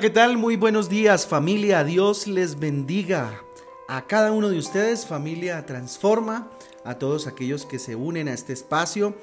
¿qué 0.00 0.08
tal? 0.08 0.38
Muy 0.38 0.56
buenos 0.56 0.88
días 0.88 1.26
familia. 1.26 1.84
Dios 1.84 2.26
les 2.26 2.58
bendiga. 2.58 3.42
A 3.86 4.06
cada 4.06 4.32
uno 4.32 4.48
de 4.48 4.56
ustedes, 4.56 5.04
familia 5.04 5.66
Transforma, 5.66 6.50
a 6.86 6.94
todos 6.94 7.26
aquellos 7.26 7.66
que 7.66 7.78
se 7.78 7.96
unen 7.96 8.26
a 8.28 8.32
este 8.32 8.54
espacio 8.54 9.14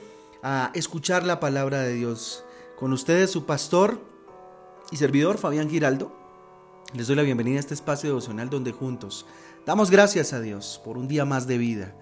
a 0.44 0.70
escuchar 0.76 1.24
la 1.24 1.40
palabra 1.40 1.80
de 1.80 1.96
Dios. 1.96 2.44
Con 2.78 2.94
ustedes 2.94 3.32
su 3.32 3.48
pastor 3.48 4.00
y 4.92 4.98
servidor 4.98 5.40
Fabián 5.40 5.68
Giraldo. 5.68 6.16
Les 6.94 7.08
doy 7.08 7.16
la 7.16 7.24
bienvenida 7.24 7.58
a 7.58 7.62
este 7.62 7.74
espacio 7.74 8.10
devocional 8.10 8.52
donde 8.52 8.72
juntos 8.72 9.26
damos 9.66 9.90
gracias 9.90 10.32
a 10.32 10.42
Dios 10.42 10.80
por 10.86 11.00
un 11.00 11.08
día 11.08 11.26
más 11.26 11.48
de 11.48 11.58
vida. 11.58 11.96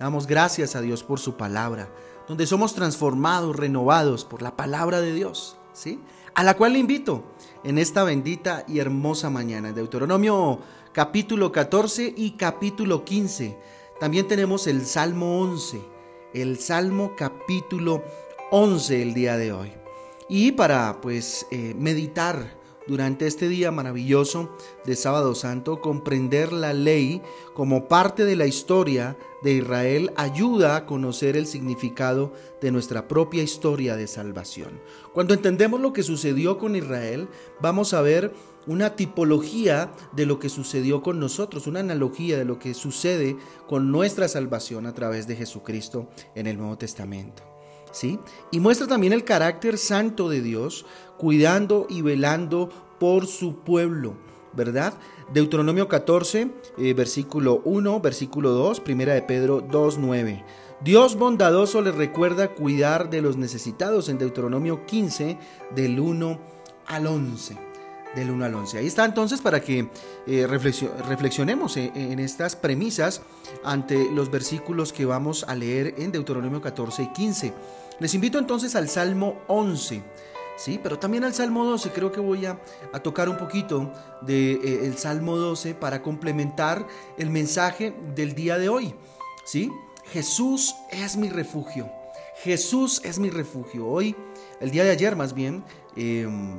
Damos 0.00 0.26
gracias 0.26 0.74
a 0.74 0.80
Dios 0.80 1.02
por 1.02 1.20
su 1.20 1.36
palabra, 1.36 1.90
donde 2.26 2.46
somos 2.46 2.74
transformados, 2.74 3.56
renovados 3.56 4.24
por 4.24 4.40
la 4.40 4.56
palabra 4.56 5.02
de 5.02 5.12
Dios, 5.12 5.58
¿sí? 5.74 6.00
A 6.34 6.42
la 6.42 6.56
cual 6.56 6.72
le 6.72 6.78
invito 6.78 7.24
en 7.62 7.76
esta 7.76 8.04
bendita 8.04 8.64
y 8.66 8.78
hermosa 8.78 9.28
mañana. 9.28 9.72
Deuteronomio 9.72 10.60
capítulo 10.92 11.52
14 11.52 12.14
y 12.16 12.32
capítulo 12.32 13.04
15. 13.04 13.58
También 14.00 14.26
tenemos 14.26 14.66
el 14.66 14.86
Salmo 14.86 15.42
11, 15.42 15.82
el 16.32 16.58
Salmo 16.58 17.12
capítulo 17.18 18.02
11 18.50 19.02
el 19.02 19.12
día 19.12 19.36
de 19.36 19.52
hoy. 19.52 19.72
Y 20.30 20.52
para 20.52 21.02
pues 21.02 21.46
eh, 21.50 21.74
meditar 21.78 22.56
durante 22.86 23.26
este 23.26 23.48
día 23.48 23.70
maravilloso 23.70 24.50
de 24.84 24.96
sábado 24.96 25.34
santo, 25.34 25.80
comprender 25.80 26.52
la 26.52 26.72
ley 26.72 27.22
como 27.54 27.88
parte 27.88 28.24
de 28.24 28.36
la 28.36 28.46
historia 28.46 29.16
de 29.42 29.52
Israel 29.52 30.12
ayuda 30.16 30.76
a 30.76 30.86
conocer 30.86 31.36
el 31.36 31.46
significado 31.46 32.32
de 32.60 32.70
nuestra 32.70 33.08
propia 33.08 33.42
historia 33.42 33.96
de 33.96 34.06
salvación. 34.06 34.80
Cuando 35.12 35.34
entendemos 35.34 35.80
lo 35.80 35.92
que 35.92 36.02
sucedió 36.02 36.58
con 36.58 36.76
Israel, 36.76 37.28
vamos 37.60 37.92
a 37.94 38.02
ver 38.02 38.32
una 38.66 38.94
tipología 38.94 39.92
de 40.12 40.26
lo 40.26 40.38
que 40.38 40.48
sucedió 40.48 41.02
con 41.02 41.18
nosotros, 41.18 41.66
una 41.66 41.80
analogía 41.80 42.38
de 42.38 42.44
lo 42.44 42.58
que 42.58 42.74
sucede 42.74 43.36
con 43.66 43.90
nuestra 43.90 44.28
salvación 44.28 44.86
a 44.86 44.94
través 44.94 45.26
de 45.26 45.36
Jesucristo 45.36 46.08
en 46.34 46.46
el 46.46 46.58
Nuevo 46.58 46.78
Testamento. 46.78 47.42
¿Sí? 47.90 48.18
Y 48.50 48.58
muestra 48.58 48.86
también 48.86 49.12
el 49.12 49.22
carácter 49.22 49.76
santo 49.76 50.30
de 50.30 50.40
Dios, 50.40 50.86
cuidando 51.22 51.86
y 51.88 52.02
velando 52.02 52.68
por 52.98 53.28
su 53.28 53.60
pueblo, 53.60 54.14
¿verdad? 54.54 54.94
Deuteronomio 55.32 55.86
14, 55.86 56.50
eh, 56.78 56.94
versículo 56.94 57.62
1, 57.64 58.00
versículo 58.00 58.50
2, 58.50 58.80
primera 58.80 59.14
de 59.14 59.22
Pedro 59.22 59.60
2, 59.60 59.98
9. 59.98 60.44
Dios 60.82 61.14
bondadoso 61.14 61.80
les 61.80 61.94
recuerda 61.94 62.48
cuidar 62.48 63.08
de 63.08 63.22
los 63.22 63.36
necesitados 63.36 64.08
en 64.08 64.18
Deuteronomio 64.18 64.84
15, 64.84 65.38
del 65.76 66.00
1 66.00 66.40
al 66.88 67.06
11 67.06 67.56
del 68.16 68.30
1 68.30 68.44
al 68.44 68.54
11. 68.54 68.78
Ahí 68.78 68.86
está 68.88 69.04
entonces 69.04 69.40
para 69.40 69.62
que 69.62 69.88
eh, 70.26 70.46
reflexionemos 70.46 71.78
en, 71.78 72.18
estas 72.18 72.56
premisas 72.56 73.22
ante 73.64 74.10
los 74.10 74.30
versículos 74.30 74.92
que 74.92 75.06
vamos 75.06 75.44
a 75.48 75.54
leer 75.54 75.94
en 75.96 76.12
Deuteronomio 76.12 76.60
14 76.60 77.04
y 77.04 77.06
15. 77.06 77.54
Les 78.00 78.12
invito 78.12 78.38
entonces 78.38 78.74
al 78.76 78.90
Salmo 78.90 79.40
11. 79.48 80.02
Sí, 80.56 80.78
pero 80.82 80.98
también 80.98 81.24
al 81.24 81.34
Salmo 81.34 81.64
12 81.64 81.90
creo 81.90 82.12
que 82.12 82.20
voy 82.20 82.46
a, 82.46 82.60
tocar 83.02 83.28
un 83.28 83.38
poquito 83.38 83.92
del 84.20 84.60
de, 84.60 84.86
eh, 84.88 84.94
Salmo 84.96 85.36
12 85.36 85.74
para 85.74 86.02
complementar 86.02 86.86
el 87.18 87.30
mensaje 87.30 87.94
del 88.14 88.34
día 88.34 88.58
de 88.58 88.68
hoy. 88.68 88.94
¿sí? 89.44 89.70
Jesús 90.12 90.74
es 90.90 91.16
mi 91.16 91.30
refugio. 91.30 91.90
Jesús 92.42 93.00
es 93.04 93.18
mi 93.18 93.30
refugio. 93.30 93.86
Hoy, 93.86 94.14
el 94.60 94.70
día 94.70 94.84
de 94.84 94.90
ayer 94.90 95.16
más 95.16 95.34
bien, 95.34 95.64
em, 95.96 96.58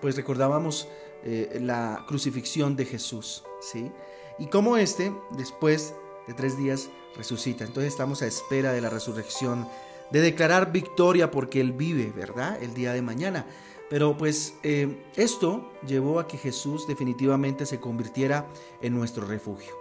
pues 0.00 0.16
recordábamos 0.16 0.88
eh, 1.24 1.58
la 1.60 2.04
crucifixión 2.06 2.76
de 2.76 2.84
Jesús, 2.84 3.42
¿sí? 3.60 3.90
Y 4.38 4.46
cómo 4.46 4.76
este, 4.76 5.12
después 5.30 5.94
de 6.26 6.34
tres 6.34 6.56
días, 6.58 6.90
resucita. 7.16 7.64
Entonces 7.64 7.92
estamos 7.92 8.22
a 8.22 8.26
espera 8.26 8.72
de 8.72 8.80
la 8.80 8.90
resurrección, 8.90 9.66
de 10.10 10.20
declarar 10.20 10.72
victoria 10.72 11.30
porque 11.30 11.60
Él 11.60 11.72
vive, 11.72 12.12
¿verdad? 12.14 12.62
El 12.62 12.74
día 12.74 12.92
de 12.92 13.02
mañana. 13.02 13.46
Pero 13.88 14.16
pues 14.16 14.54
eh, 14.62 15.04
esto 15.16 15.72
llevó 15.86 16.18
a 16.18 16.26
que 16.26 16.38
Jesús 16.38 16.86
definitivamente 16.86 17.66
se 17.66 17.78
convirtiera 17.78 18.48
en 18.82 18.94
nuestro 18.94 19.26
refugio. 19.26 19.72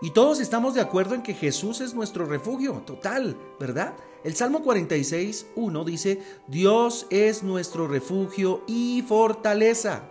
Y 0.00 0.10
todos 0.10 0.40
estamos 0.40 0.74
de 0.74 0.80
acuerdo 0.80 1.14
en 1.14 1.22
que 1.22 1.34
Jesús 1.34 1.80
es 1.80 1.94
nuestro 1.94 2.26
refugio, 2.26 2.82
total, 2.84 3.36
¿verdad? 3.60 3.94
El 4.24 4.34
Salmo 4.34 4.62
46, 4.62 5.46
1 5.54 5.84
dice, 5.84 6.20
Dios 6.46 7.06
es 7.10 7.42
nuestro 7.42 7.86
refugio 7.86 8.64
y 8.66 9.02
fortaleza, 9.06 10.10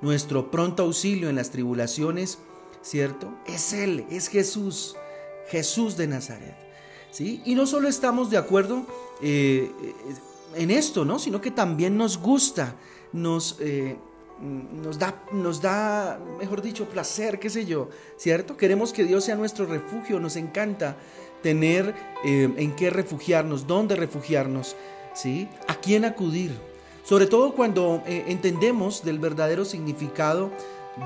nuestro 0.00 0.50
pronto 0.50 0.82
auxilio 0.82 1.28
en 1.28 1.36
las 1.36 1.50
tribulaciones, 1.50 2.38
¿cierto? 2.82 3.32
Es 3.46 3.72
Él, 3.72 4.04
es 4.10 4.28
Jesús, 4.28 4.96
Jesús 5.48 5.96
de 5.96 6.08
Nazaret. 6.08 6.69
¿Sí? 7.10 7.42
Y 7.44 7.54
no 7.54 7.66
solo 7.66 7.88
estamos 7.88 8.30
de 8.30 8.38
acuerdo 8.38 8.86
eh, 9.22 9.70
en 10.54 10.70
esto, 10.70 11.04
¿no? 11.04 11.18
Sino 11.18 11.40
que 11.40 11.50
también 11.50 11.96
nos 11.96 12.18
gusta, 12.18 12.76
nos... 13.12 13.56
Eh, 13.60 13.96
nos 14.42 15.60
da, 15.60 16.18
mejor 16.38 16.62
dicho, 16.62 16.88
placer, 16.88 17.38
qué 17.38 17.50
sé 17.50 17.66
yo, 17.66 17.90
¿cierto? 18.16 18.56
Queremos 18.56 18.92
que 18.92 19.04
Dios 19.04 19.24
sea 19.24 19.34
nuestro 19.34 19.66
refugio, 19.66 20.18
nos 20.18 20.36
encanta 20.36 20.96
tener 21.42 21.94
eh, 22.24 22.50
en 22.56 22.74
qué 22.74 22.90
refugiarnos, 22.90 23.66
dónde 23.66 23.96
refugiarnos, 23.96 24.76
¿sí? 25.14 25.48
A 25.68 25.74
quién 25.74 26.04
acudir. 26.04 26.52
Sobre 27.04 27.26
todo 27.26 27.54
cuando 27.54 28.02
eh, 28.06 28.24
entendemos 28.28 29.04
del 29.04 29.18
verdadero 29.18 29.64
significado 29.64 30.50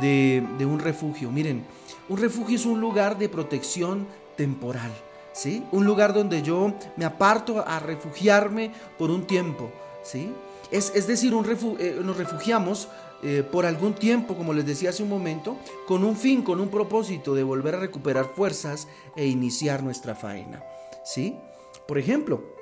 de, 0.01 0.47
de, 0.59 0.67
un 0.67 0.79
refugio. 0.79 1.31
Miren, 1.31 1.65
un 2.09 2.19
refugio 2.19 2.57
es 2.57 2.67
un 2.67 2.81
lugar 2.81 3.19
de 3.19 3.29
protección 3.29 4.07
temporal, 4.37 4.93
¿sí? 5.35 5.63
Un 5.73 5.85
lugar 5.85 6.15
donde 6.15 6.41
yo 6.41 6.73
me 6.97 7.05
aparto 7.05 7.63
a 7.67 7.79
refugiarme 7.81 8.71
por 8.97 9.11
un 9.11 9.27
tiempo, 9.27 9.71
¿sí? 10.03 10.33
Es, 10.71 10.93
es 10.95 11.07
decir, 11.07 11.35
eh, 11.79 12.01
nos 12.03 12.17
refugiamos 12.17 12.89
eh, 13.23 13.43
por 13.43 13.67
algún 13.67 13.95
tiempo, 13.95 14.35
como 14.35 14.53
les 14.53 14.67
decía 14.67 14.91
hace 14.91 15.03
un 15.03 15.09
momento, 15.09 15.57
con 15.87 16.05
un 16.05 16.17
fin, 16.17 16.43
con 16.43 16.61
un 16.61 16.69
propósito 16.69 17.35
de 17.35 17.43
volver 17.43 17.75
a 17.75 17.81
recuperar 17.81 18.27
fuerzas 18.35 18.89
e 19.17 19.27
iniciar 19.27 19.83
nuestra 19.83 20.15
faena. 20.15 20.63
¿Sí? 21.05 21.37
Por 21.87 21.99
ejemplo, 21.99 22.54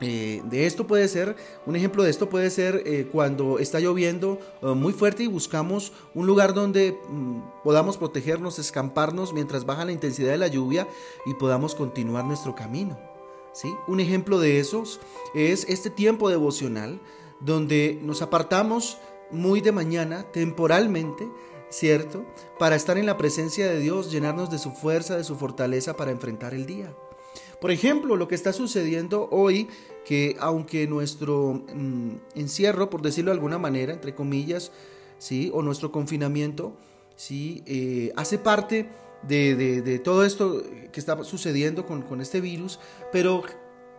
eh, 0.00 0.42
de 0.44 0.66
esto 0.66 0.86
puede 0.86 1.08
ser, 1.08 1.36
un 1.66 1.74
ejemplo 1.76 2.02
de 2.02 2.10
esto 2.10 2.28
puede 2.28 2.50
ser 2.50 2.82
eh, 2.86 3.08
cuando 3.10 3.58
está 3.58 3.80
lloviendo 3.80 4.38
muy 4.62 4.92
fuerte 4.92 5.24
y 5.24 5.26
buscamos 5.26 5.92
un 6.14 6.26
lugar 6.26 6.54
donde 6.54 6.96
mm, 7.08 7.62
podamos 7.64 7.96
protegernos, 7.96 8.58
escamparnos 8.58 9.32
mientras 9.32 9.66
baja 9.66 9.84
la 9.84 9.92
intensidad 9.92 10.30
de 10.30 10.38
la 10.38 10.48
lluvia 10.48 10.86
y 11.26 11.34
podamos 11.34 11.74
continuar 11.74 12.24
nuestro 12.24 12.54
camino. 12.54 12.98
¿sí? 13.52 13.74
Un 13.86 14.00
ejemplo 14.00 14.38
de 14.38 14.60
esos 14.60 15.00
es 15.34 15.64
este 15.68 15.90
tiempo 15.90 16.28
devocional 16.28 17.00
donde 17.40 17.98
nos 18.02 18.22
apartamos 18.22 18.98
muy 19.30 19.60
de 19.60 19.72
mañana, 19.72 20.24
temporalmente, 20.32 21.28
¿cierto? 21.70 22.24
Para 22.58 22.76
estar 22.76 22.98
en 22.98 23.06
la 23.06 23.16
presencia 23.16 23.68
de 23.68 23.78
Dios, 23.78 24.10
llenarnos 24.10 24.50
de 24.50 24.58
su 24.58 24.70
fuerza, 24.70 25.16
de 25.16 25.24
su 25.24 25.36
fortaleza 25.36 25.96
para 25.96 26.10
enfrentar 26.10 26.54
el 26.54 26.66
día. 26.66 26.94
Por 27.60 27.70
ejemplo, 27.72 28.16
lo 28.16 28.28
que 28.28 28.34
está 28.34 28.52
sucediendo 28.52 29.28
hoy, 29.30 29.68
que 30.04 30.36
aunque 30.38 30.86
nuestro 30.86 31.64
mm, 31.74 32.10
encierro, 32.36 32.88
por 32.88 33.02
decirlo 33.02 33.30
de 33.30 33.36
alguna 33.36 33.58
manera, 33.58 33.92
entre 33.92 34.14
comillas, 34.14 34.70
¿sí? 35.18 35.50
o 35.52 35.62
nuestro 35.62 35.90
confinamiento, 35.90 36.76
¿sí? 37.16 37.62
Eh, 37.66 38.12
hace 38.16 38.38
parte 38.38 38.88
de, 39.22 40.00
todo 40.04 40.24
esto 40.24 40.62
que 40.92 41.00
está 41.00 41.22
sucediendo 41.24 41.84
con, 41.84 42.20
este 42.20 42.40
virus, 42.40 42.78
pero 43.12 43.42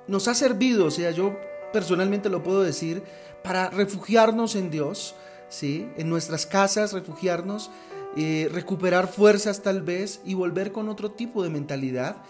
nos 0.07 0.27
ha 0.29 0.33
servido, 0.33 0.85
o 0.85 0.91
sea, 0.91 1.11
yo 1.11 1.37
personalmente 1.73 2.29
lo 2.29 2.41
puedo 2.41 2.63
decir, 2.63 3.03
para 3.43 3.69
refugiarnos 3.69 4.55
en 4.55 4.71
Dios, 4.71 5.15
¿sí? 5.49 5.87
en 5.97 6.09
nuestras 6.09 6.45
casas, 6.45 6.93
refugiarnos, 6.93 7.69
eh, 8.15 8.49
recuperar 8.51 9.07
fuerzas 9.11 9.61
tal 9.61 9.81
vez 9.81 10.21
y 10.25 10.33
volver 10.33 10.71
con 10.71 10.89
otro 10.89 11.11
tipo 11.11 11.43
de 11.43 11.49
mentalidad 11.49 12.23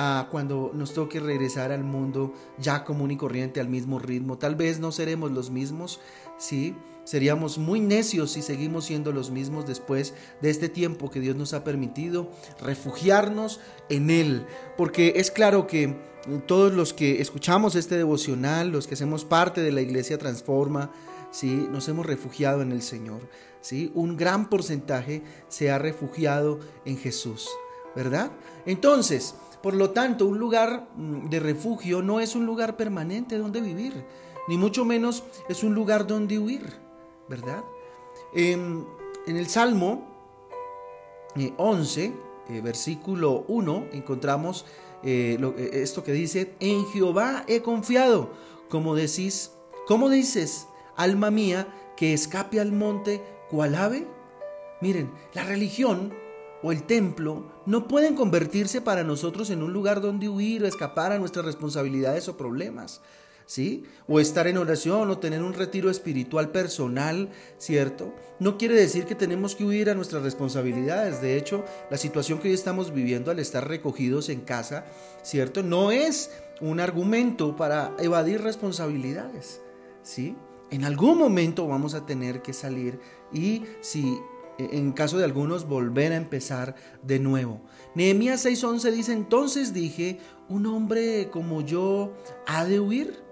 a 0.00 0.28
cuando 0.30 0.70
nos 0.74 0.94
toque 0.94 1.18
regresar 1.18 1.72
al 1.72 1.82
mundo 1.82 2.32
ya 2.56 2.84
común 2.84 3.10
y 3.10 3.16
corriente, 3.16 3.58
al 3.58 3.68
mismo 3.68 3.98
ritmo. 3.98 4.38
Tal 4.38 4.54
vez 4.54 4.78
no 4.78 4.92
seremos 4.92 5.32
los 5.32 5.50
mismos, 5.50 5.98
¿sí? 6.38 6.76
Seríamos 7.02 7.58
muy 7.58 7.80
necios 7.80 8.30
si 8.30 8.42
seguimos 8.42 8.84
siendo 8.84 9.10
los 9.10 9.32
mismos 9.32 9.66
después 9.66 10.14
de 10.40 10.50
este 10.50 10.68
tiempo 10.68 11.10
que 11.10 11.18
Dios 11.18 11.34
nos 11.34 11.52
ha 11.52 11.64
permitido 11.64 12.30
refugiarnos 12.60 13.58
en 13.88 14.10
Él. 14.10 14.46
Porque 14.76 15.14
es 15.16 15.32
claro 15.32 15.66
que 15.66 15.96
todos 16.46 16.72
los 16.72 16.92
que 16.92 17.20
escuchamos 17.20 17.74
este 17.74 17.96
devocional, 17.96 18.70
los 18.70 18.86
que 18.86 18.94
hacemos 18.94 19.24
parte 19.24 19.62
de 19.62 19.72
la 19.72 19.80
iglesia 19.80 20.16
Transforma, 20.16 20.92
¿sí? 21.32 21.66
nos 21.72 21.88
hemos 21.88 22.06
refugiado 22.06 22.62
en 22.62 22.70
el 22.70 22.82
Señor. 22.82 23.28
¿sí? 23.62 23.90
Un 23.96 24.16
gran 24.16 24.48
porcentaje 24.48 25.22
se 25.48 25.72
ha 25.72 25.78
refugiado 25.78 26.60
en 26.84 26.98
Jesús, 26.98 27.48
¿verdad? 27.96 28.30
Entonces, 28.64 29.34
por 29.62 29.74
lo 29.74 29.90
tanto, 29.90 30.26
un 30.26 30.38
lugar 30.38 30.88
mm, 30.96 31.28
de 31.28 31.40
refugio 31.40 32.02
no 32.02 32.20
es 32.20 32.34
un 32.34 32.46
lugar 32.46 32.76
permanente 32.76 33.38
donde 33.38 33.60
vivir, 33.60 34.04
ni 34.48 34.56
mucho 34.56 34.84
menos 34.84 35.24
es 35.48 35.62
un 35.62 35.74
lugar 35.74 36.06
donde 36.06 36.38
huir, 36.38 36.72
¿verdad? 37.28 37.62
En, 38.34 38.86
el 39.26 39.46
Salmo 39.46 40.06
11, 41.58 42.04
eh, 42.04 42.14
eh, 42.48 42.60
versículo 42.62 43.44
1, 43.48 43.88
encontramos 43.92 44.64
esto 45.02 46.02
que 46.02 46.10
dice, 46.10 46.54
en 46.58 46.84
Jehová 46.86 47.44
he 47.46 47.62
confiado, 47.62 48.30
como 48.68 48.96
decís, 48.96 49.52
¿cómo 49.86 50.08
dices, 50.08 50.66
alma 50.96 51.30
mía, 51.30 51.68
que 51.96 52.12
escape 52.12 52.58
al 52.58 52.72
monte 52.72 53.22
cual 53.48 53.76
ave? 53.76 54.08
Miren, 54.80 55.12
la 55.34 55.44
religión 55.44 56.12
o 56.62 56.72
el 56.72 56.84
templo 56.84 57.52
no 57.66 57.88
pueden 57.88 58.14
convertirse 58.14 58.80
para 58.80 59.04
nosotros 59.04 59.50
en 59.50 59.62
un 59.62 59.72
lugar 59.72 60.00
donde 60.00 60.28
huir 60.28 60.62
o 60.62 60.66
escapar 60.66 61.12
a 61.12 61.18
nuestras 61.18 61.44
responsabilidades 61.44 62.28
o 62.28 62.36
problemas. 62.36 63.00
¿Sí? 63.46 63.84
O 64.06 64.20
estar 64.20 64.46
en 64.46 64.58
oración 64.58 65.08
o 65.08 65.16
tener 65.16 65.42
un 65.42 65.54
retiro 65.54 65.88
espiritual 65.88 66.50
personal, 66.50 67.30
¿cierto? 67.56 68.12
No 68.40 68.58
quiere 68.58 68.74
decir 68.74 69.06
que 69.06 69.14
tenemos 69.14 69.56
que 69.56 69.64
huir 69.64 69.88
a 69.88 69.94
nuestras 69.94 70.22
responsabilidades. 70.22 71.22
De 71.22 71.38
hecho, 71.38 71.64
la 71.90 71.96
situación 71.96 72.40
que 72.40 72.48
hoy 72.48 72.54
estamos 72.54 72.92
viviendo 72.92 73.30
al 73.30 73.38
estar 73.38 73.66
recogidos 73.66 74.28
en 74.28 74.42
casa, 74.42 74.84
¿cierto? 75.22 75.62
No 75.62 75.92
es 75.92 76.30
un 76.60 76.78
argumento 76.78 77.56
para 77.56 77.94
evadir 77.98 78.42
responsabilidades, 78.42 79.62
¿sí? 80.02 80.36
En 80.70 80.84
algún 80.84 81.16
momento 81.16 81.66
vamos 81.66 81.94
a 81.94 82.04
tener 82.04 82.42
que 82.42 82.52
salir 82.52 83.00
y 83.32 83.62
si 83.80 84.18
en 84.58 84.92
caso 84.92 85.18
de 85.18 85.24
algunos, 85.24 85.66
volver 85.66 86.12
a 86.12 86.16
empezar 86.16 86.74
de 87.02 87.18
nuevo. 87.18 87.62
Nehemías 87.94 88.44
6:11 88.44 88.90
dice, 88.92 89.12
entonces 89.12 89.72
dije, 89.72 90.18
un 90.48 90.66
hombre 90.66 91.30
como 91.30 91.62
yo 91.62 92.14
ha 92.46 92.64
de 92.64 92.80
huir. 92.80 93.28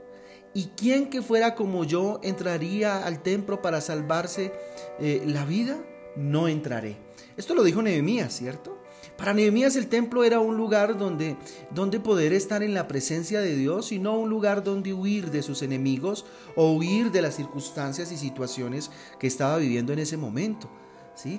¿Y 0.55 0.71
quién 0.77 1.11
que 1.11 1.21
fuera 1.21 1.55
como 1.55 1.85
yo 1.85 2.19
entraría 2.23 3.05
al 3.05 3.23
templo 3.23 3.61
para 3.61 3.83
salvarse 3.83 4.53
eh, 4.99 5.23
la 5.27 5.45
vida? 5.45 5.77
No 6.17 6.49
entraré. 6.49 6.97
Esto 7.37 7.55
lo 7.55 7.63
dijo 7.63 7.83
Nehemías, 7.83 8.33
¿cierto? 8.33 8.79
Para 9.19 9.35
Nehemías 9.35 9.77
el 9.77 9.89
templo 9.89 10.25
era 10.25 10.41
un 10.41 10.57
lugar 10.57 10.97
donde, 10.97 11.37
donde 11.71 12.01
poder 12.01 12.33
estar 12.33 12.63
en 12.63 12.73
la 12.73 12.89
presencia 12.89 13.41
de 13.41 13.55
Dios 13.55 13.93
y 13.93 13.99
no 13.99 14.19
un 14.19 14.31
lugar 14.31 14.65
donde 14.65 14.95
huir 14.95 15.31
de 15.31 15.43
sus 15.43 15.63
enemigos 15.63 16.25
o 16.55 16.73
huir 16.73 17.11
de 17.11 17.23
las 17.23 17.37
circunstancias 17.37 18.11
y 18.13 18.17
situaciones 18.17 18.91
que 19.19 19.27
estaba 19.27 19.59
viviendo 19.59 19.93
en 19.93 19.99
ese 19.99 20.17
momento. 20.17 20.71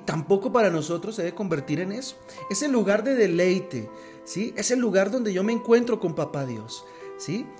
Tampoco 0.05 0.51
para 0.51 0.69
nosotros 0.69 1.15
se 1.15 1.23
debe 1.23 1.35
convertir 1.35 1.79
en 1.79 1.91
eso. 1.91 2.15
Es 2.49 2.61
el 2.63 2.71
lugar 2.71 3.03
de 3.03 3.15
deleite, 3.15 3.89
¿sí? 4.25 4.53
Es 4.57 4.71
el 4.71 4.79
lugar 4.79 5.11
donde 5.11 5.33
yo 5.33 5.43
me 5.43 5.53
encuentro 5.53 5.99
con 5.99 6.15
Papá 6.15 6.45
Dios. 6.45 6.83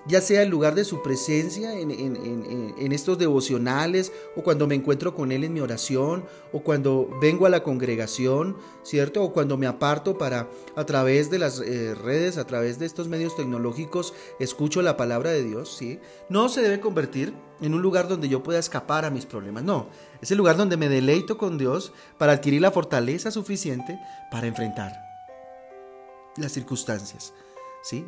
Ya 0.06 0.22
sea 0.22 0.44
el 0.44 0.50
lugar 0.50 0.76
de 0.76 0.86
su 0.86 1.02
presencia 1.02 1.80
en, 1.80 2.92
estos 2.94 3.18
devocionales, 3.18 4.12
o 4.36 4.44
cuando 4.44 4.68
me 4.68 4.76
encuentro 4.76 5.16
con 5.16 5.32
Él 5.32 5.44
en 5.44 5.54
mi 5.54 5.62
oración, 5.62 6.26
o 6.54 6.62
cuando 6.62 7.10
vengo 7.20 7.46
a 7.46 7.50
la 7.50 7.64
congregación, 7.64 8.56
¿cierto? 8.84 9.24
O 9.24 9.34
cuando 9.34 9.58
me 9.58 9.66
aparto 9.66 10.18
para, 10.18 10.48
a 10.76 10.86
través 10.86 11.32
de 11.32 11.40
las 11.40 11.60
eh, 11.60 11.96
redes, 11.96 12.38
a 12.38 12.46
través 12.46 12.78
de 12.78 12.86
estos 12.86 13.08
medios 13.08 13.36
tecnológicos, 13.36 14.14
escucho 14.40 14.82
la 14.82 14.96
palabra 14.96 15.32
de 15.32 15.44
Dios, 15.44 15.76
¿sí? 15.76 16.00
No 16.30 16.50
se 16.50 16.62
debe 16.62 16.80
convertir 16.80 17.34
en 17.60 17.74
un 17.74 17.82
lugar 17.82 18.08
donde 18.08 18.30
yo 18.30 18.44
pueda 18.44 18.60
escapar 18.60 19.06
a 19.06 19.10
mis 19.10 19.26
problemas, 19.26 19.64
no. 19.64 19.90
Es 20.22 20.30
el 20.32 20.38
lugar 20.38 20.58
donde 20.58 20.78
me 20.78 20.90
deleito 20.90 21.38
con 21.38 21.58
Dios 21.58 21.94
para 22.20 22.34
adquirir 22.34 22.62
la 22.62 22.72
fortaleza 22.72 23.32
suficiente 23.32 24.00
para 24.30 24.48
enfrentar 24.48 25.08
las 26.38 26.52
circunstancias. 26.52 27.34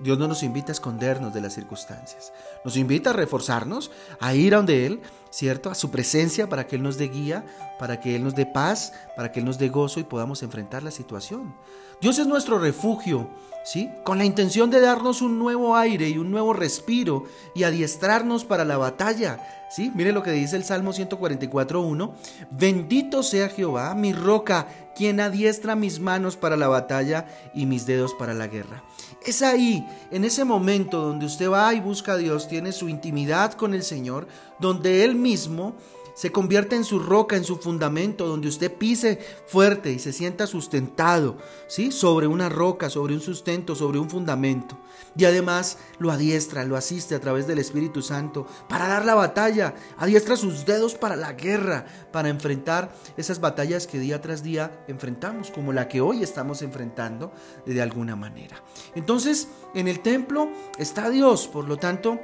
Dios 0.04 0.18
no 0.18 0.28
nos 0.28 0.44
invita 0.44 0.72
a 0.72 0.74
escondernos 0.74 1.34
de 1.34 1.42
las 1.42 1.54
circunstancias. 1.54 2.34
Nos 2.66 2.76
invita 2.76 3.12
a 3.12 3.14
reforzarnos, 3.14 3.92
a 4.20 4.36
ir 4.36 4.54
a 4.54 4.58
donde 4.58 4.86
Él, 4.86 5.02
¿cierto? 5.30 5.70
A 5.70 5.76
su 5.76 5.90
presencia 5.90 6.50
para 6.50 6.68
que 6.68 6.76
Él 6.76 6.84
nos 6.84 6.98
dé 6.98 7.08
guía, 7.08 7.46
para 7.80 8.00
que 8.00 8.16
Él 8.16 8.24
nos 8.24 8.36
dé 8.36 8.46
paz, 8.46 8.92
para 9.16 9.32
que 9.32 9.40
Él 9.40 9.46
nos 9.46 9.58
dé 9.58 9.70
gozo 9.70 10.00
y 10.00 10.04
podamos 10.04 10.44
enfrentar 10.44 10.84
la 10.84 10.92
situación. 10.92 11.56
Dios 12.02 12.20
es 12.20 12.28
nuestro 12.28 12.60
refugio, 12.60 13.30
¿sí? 13.64 13.90
Con 14.04 14.18
la 14.18 14.26
intención 14.26 14.70
de 14.70 14.82
darnos 14.82 15.22
un 15.22 15.40
nuevo 15.40 15.76
aire 15.76 16.10
y 16.10 16.18
un 16.18 16.32
nuevo 16.32 16.54
respiro 16.54 17.26
y 17.54 17.64
adiestrarnos 17.64 18.46
para 18.46 18.66
la 18.66 18.78
batalla, 18.78 19.68
¿sí? 19.70 19.92
Mire 19.96 20.12
lo 20.12 20.24
que 20.24 20.32
dice 20.32 20.56
el 20.56 20.64
Salmo 20.64 20.92
144.1. 20.92 22.14
Bendito 22.52 23.24
sea 23.24 23.50
Jehová, 23.50 23.94
mi 23.96 24.14
roca, 24.14 24.68
quien 24.96 25.20
adiestra 25.20 25.76
mis 25.76 26.00
manos 26.00 26.38
para 26.38 26.58
la 26.58 26.68
batalla 26.68 27.28
y 27.54 27.66
mis 27.66 27.86
dedos 27.86 28.14
para 28.14 28.34
la 28.34 28.48
guerra. 28.48 28.84
Es 29.26 29.42
ahí, 29.42 29.86
en 30.12 30.24
ese 30.24 30.44
momento 30.44 31.02
donde 31.02 31.26
usted 31.26 31.50
va 31.50 31.74
y 31.74 31.80
busca 31.80 32.14
a 32.14 32.18
Dios, 32.18 32.48
tiene 32.48 32.72
su 32.72 32.90
intimidad 32.90 33.54
con 33.54 33.74
el 33.74 33.84
Señor, 33.84 34.28
donde 34.60 35.04
Él 35.04 35.16
mismo 35.16 35.76
se 36.20 36.34
convierte 36.34 36.76
en 36.76 36.84
su 36.84 37.00
roca, 37.00 37.38
en 37.38 37.46
su 37.46 37.56
fundamento, 37.56 38.28
donde 38.28 38.50
usted 38.50 38.74
pise 38.74 39.20
fuerte 39.48 39.94
y 39.94 40.00
se 40.00 40.12
sienta 40.12 40.48
sustentado, 40.48 41.38
¿sí? 41.68 41.94
Sobre 41.94 42.28
una 42.28 42.50
roca, 42.50 42.90
sobre 42.90 43.14
un 43.14 43.22
sustento, 43.22 43.74
sobre 43.74 44.00
un 44.00 44.10
fundamento. 44.10 44.78
Y 45.16 45.24
además 45.24 45.78
lo 45.98 46.12
adiestra, 46.12 46.66
lo 46.66 46.76
asiste 46.76 47.16
a 47.16 47.22
través 47.22 47.48
del 47.48 47.58
Espíritu 47.58 48.02
Santo 48.02 48.46
para 48.68 48.90
dar 48.90 49.06
la 49.06 49.16
batalla, 49.16 49.76
adiestra 49.98 50.36
sus 50.36 50.66
dedos 50.66 50.96
para 50.96 51.16
la 51.16 51.32
guerra, 51.32 51.86
para 52.12 52.28
enfrentar 52.28 52.94
esas 53.16 53.40
batallas 53.40 53.88
que 53.88 53.98
día 53.98 54.20
tras 54.20 54.44
día 54.44 54.84
enfrentamos, 54.90 55.52
como 55.52 55.72
la 55.72 55.88
que 55.88 56.02
hoy 56.02 56.22
estamos 56.22 56.62
enfrentando 56.62 57.32
de 57.66 57.82
alguna 57.82 58.18
manera. 58.18 58.62
Entonces, 58.94 59.48
en 59.74 59.88
el 59.88 60.02
templo 60.02 60.50
está 60.78 61.10
Dios, 61.10 61.48
por 61.48 61.66
lo 61.66 61.78
tanto, 61.78 62.20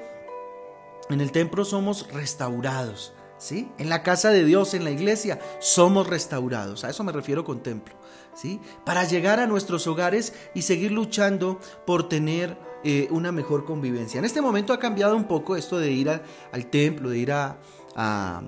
en 1.09 1.21
el 1.21 1.31
templo 1.31 1.63
somos 1.63 2.11
restaurados. 2.11 3.13
En 3.51 3.89
la 3.89 4.01
casa 4.01 4.29
de 4.29 4.43
Dios, 4.43 4.73
en 4.73 4.83
la 4.83 4.91
iglesia, 4.91 5.39
somos 5.59 6.07
restaurados. 6.07 6.83
A 6.83 6.89
eso 6.89 7.03
me 7.03 7.11
refiero 7.11 7.43
con 7.43 7.61
templo, 7.61 7.93
¿sí? 8.33 8.59
Para 8.85 9.03
llegar 9.03 9.39
a 9.39 9.47
nuestros 9.47 9.85
hogares 9.87 10.33
y 10.53 10.63
seguir 10.63 10.91
luchando 10.91 11.59
por 11.85 12.09
tener 12.09 12.57
eh, 12.83 13.07
una 13.11 13.31
mejor 13.31 13.65
convivencia. 13.65 14.17
En 14.17 14.25
este 14.25 14.41
momento 14.41 14.73
ha 14.73 14.79
cambiado 14.79 15.15
un 15.15 15.25
poco 15.25 15.55
esto 15.55 15.77
de 15.77 15.91
ir 15.91 16.09
al 16.09 16.65
templo, 16.67 17.09
de 17.09 17.17
ir 17.19 17.31
a, 17.31 17.57
a 17.95 18.41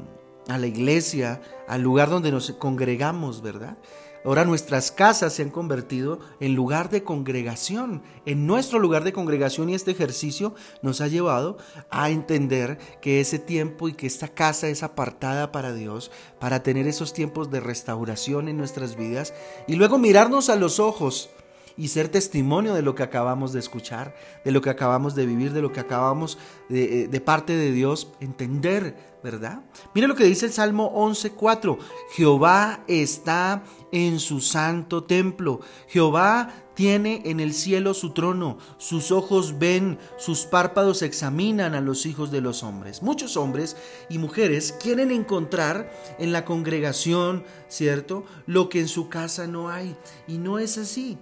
la 0.48 0.68
iglesia, 0.68 1.42
al 1.68 1.82
lugar 1.82 2.10
donde 2.10 2.32
nos 2.32 2.52
congregamos, 2.54 3.42
¿verdad? 3.42 3.78
Ahora 4.27 4.44
nuestras 4.44 4.91
casas 4.91 5.31
se 5.31 5.41
han 5.41 5.50
convertido 5.50 6.19
en 6.41 6.53
lugar 6.53 6.89
de 6.89 7.01
congregación. 7.01 8.03
En 8.25 8.46
nuestro 8.46 8.77
lugar 8.77 9.05
de 9.05 9.13
congregación 9.13 9.69
y 9.69 9.74
este 9.74 9.91
ejercicio 9.91 10.53
nos 10.81 11.00
ha 11.00 11.07
llevado 11.07 11.57
a 11.89 12.10
entender 12.10 12.77
que 13.01 13.22
ese 13.22 13.39
tiempo 13.39 13.88
y 13.88 13.93
que 13.93 14.05
esta 14.05 14.27
casa 14.27 14.67
es 14.67 14.84
apartada 14.84 15.53
para 15.53 15.74
Dios, 15.74 16.12
para 16.41 16.62
tener 16.62 16.88
esos 16.88 17.13
tiempos 17.13 17.50
de 17.51 17.62
restauración 17.62 18.50
en 18.50 18.57
nuestras 18.57 18.98
vidas 18.98 19.34
y 19.65 19.75
luego 19.75 19.98
mirarnos 19.98 20.50
a 20.50 20.57
los 20.57 20.81
ojos 20.81 21.29
y 21.77 21.89
ser 21.89 22.10
testimonio 22.10 22.74
de 22.74 22.81
lo 22.81 22.96
que 22.96 23.03
acabamos 23.03 23.53
de 23.53 23.60
escuchar, 23.60 24.15
de 24.43 24.51
lo 24.51 24.62
que 24.62 24.72
acabamos 24.72 25.15
de 25.15 25.25
vivir, 25.25 25.53
de 25.53 25.62
lo 25.62 25.72
que 25.72 25.79
acabamos 25.79 26.38
de, 26.69 27.03
eh, 27.03 27.22
parte 27.22 27.55
de 27.55 27.72
Dios 27.72 28.12
entender, 28.19 28.96
¿verdad? 29.24 29.62
Mire 29.93 30.07
lo 30.07 30.15
que 30.15 30.24
dice 30.24 30.48
el 30.48 30.53
Salmo 30.53 30.91
11.4, 30.96 31.77
Jehová 32.12 32.84
está 32.88 33.63
en 33.91 34.19
su 34.19 34.39
santo 34.39 35.03
templo, 35.03 35.60
Jehová 35.88 36.51
tiene 36.74 37.24
en 37.25 37.39
el 37.39 37.53
cielo 37.53 37.93
su 37.93 38.12
trono, 38.12 38.60
sus 38.77 39.12
ojos 39.12 39.57
ven, 39.57 39.98
sus 40.17 40.46
párpados 40.46 41.01
examinan 41.01 41.74
a 41.74 41.81
los 41.81 42.05
hijos 42.05 42.31
de 42.31 42.39
los 42.41 42.62
hombres. 42.62 43.01
Muchos 43.01 43.36
hombres 43.36 43.75
y 44.10 44.19
mujeres 44.19 44.75
quieren 44.79 45.10
encontrar 45.10 45.91
en 46.19 46.31
la 46.31 46.46
congregación, 46.46 47.43
¿cierto? 47.67 48.25
Lo 48.46 48.69
que 48.69 48.79
en 48.79 48.88
su 48.88 49.10
casa 49.10 49.48
no 49.48 49.69
hay. 49.69 49.96
Y 50.27 50.38
no 50.38 50.60
es 50.60 50.77
así. 50.77 51.17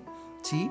¿Sí? 0.45 0.69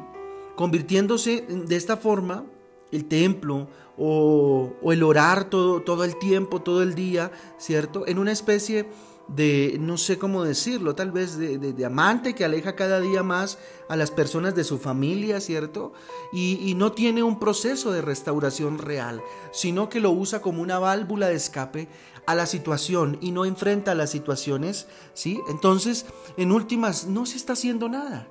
Convirtiéndose 0.56 1.42
de 1.48 1.76
esta 1.76 1.96
forma 1.96 2.44
el 2.92 3.06
templo 3.06 3.68
o, 3.98 4.72
el 4.84 5.02
orar 5.02 5.50
todo, 5.50 5.82
todo 5.82 6.04
el 6.04 6.16
tiempo, 6.18 6.62
todo 6.62 6.82
el 6.82 6.94
día, 6.94 7.32
¿cierto? 7.58 8.06
En 8.06 8.18
una 8.18 8.30
especie 8.30 8.88
de, 9.26 9.78
no 9.80 9.96
sé 9.96 10.18
cómo 10.18 10.44
decirlo, 10.44 10.94
tal 10.94 11.10
vez 11.10 11.38
de, 11.38 11.58
de, 11.58 11.84
amante 11.84 12.34
que 12.34 12.44
aleja 12.44 12.76
cada 12.76 13.00
día 13.00 13.22
más 13.22 13.58
a 13.88 13.96
las 13.96 14.10
personas 14.10 14.54
de 14.54 14.64
su 14.64 14.78
familia, 14.78 15.40
¿cierto? 15.40 15.92
Y, 16.32 16.74
no 16.76 16.92
tiene 16.92 17.22
un 17.22 17.40
proceso 17.40 17.90
de 17.90 18.02
restauración 18.02 18.78
real, 18.78 19.22
sino 19.50 19.88
que 19.88 20.00
lo 20.00 20.10
usa 20.10 20.40
como 20.40 20.62
una 20.62 20.78
válvula 20.78 21.28
de 21.28 21.36
escape 21.36 21.88
a 22.26 22.34
la 22.34 22.46
situación 22.46 23.18
y 23.20 23.32
no 23.32 23.44
enfrenta 23.44 23.94
las 23.94 24.10
situaciones, 24.10 24.86
¿sí? 25.14 25.40
Entonces, 25.48 26.06
en 26.36 26.52
últimas, 26.52 27.06
no 27.06 27.26
se 27.26 27.36
está 27.36 27.54
haciendo 27.54 27.88
nada. 27.88 28.28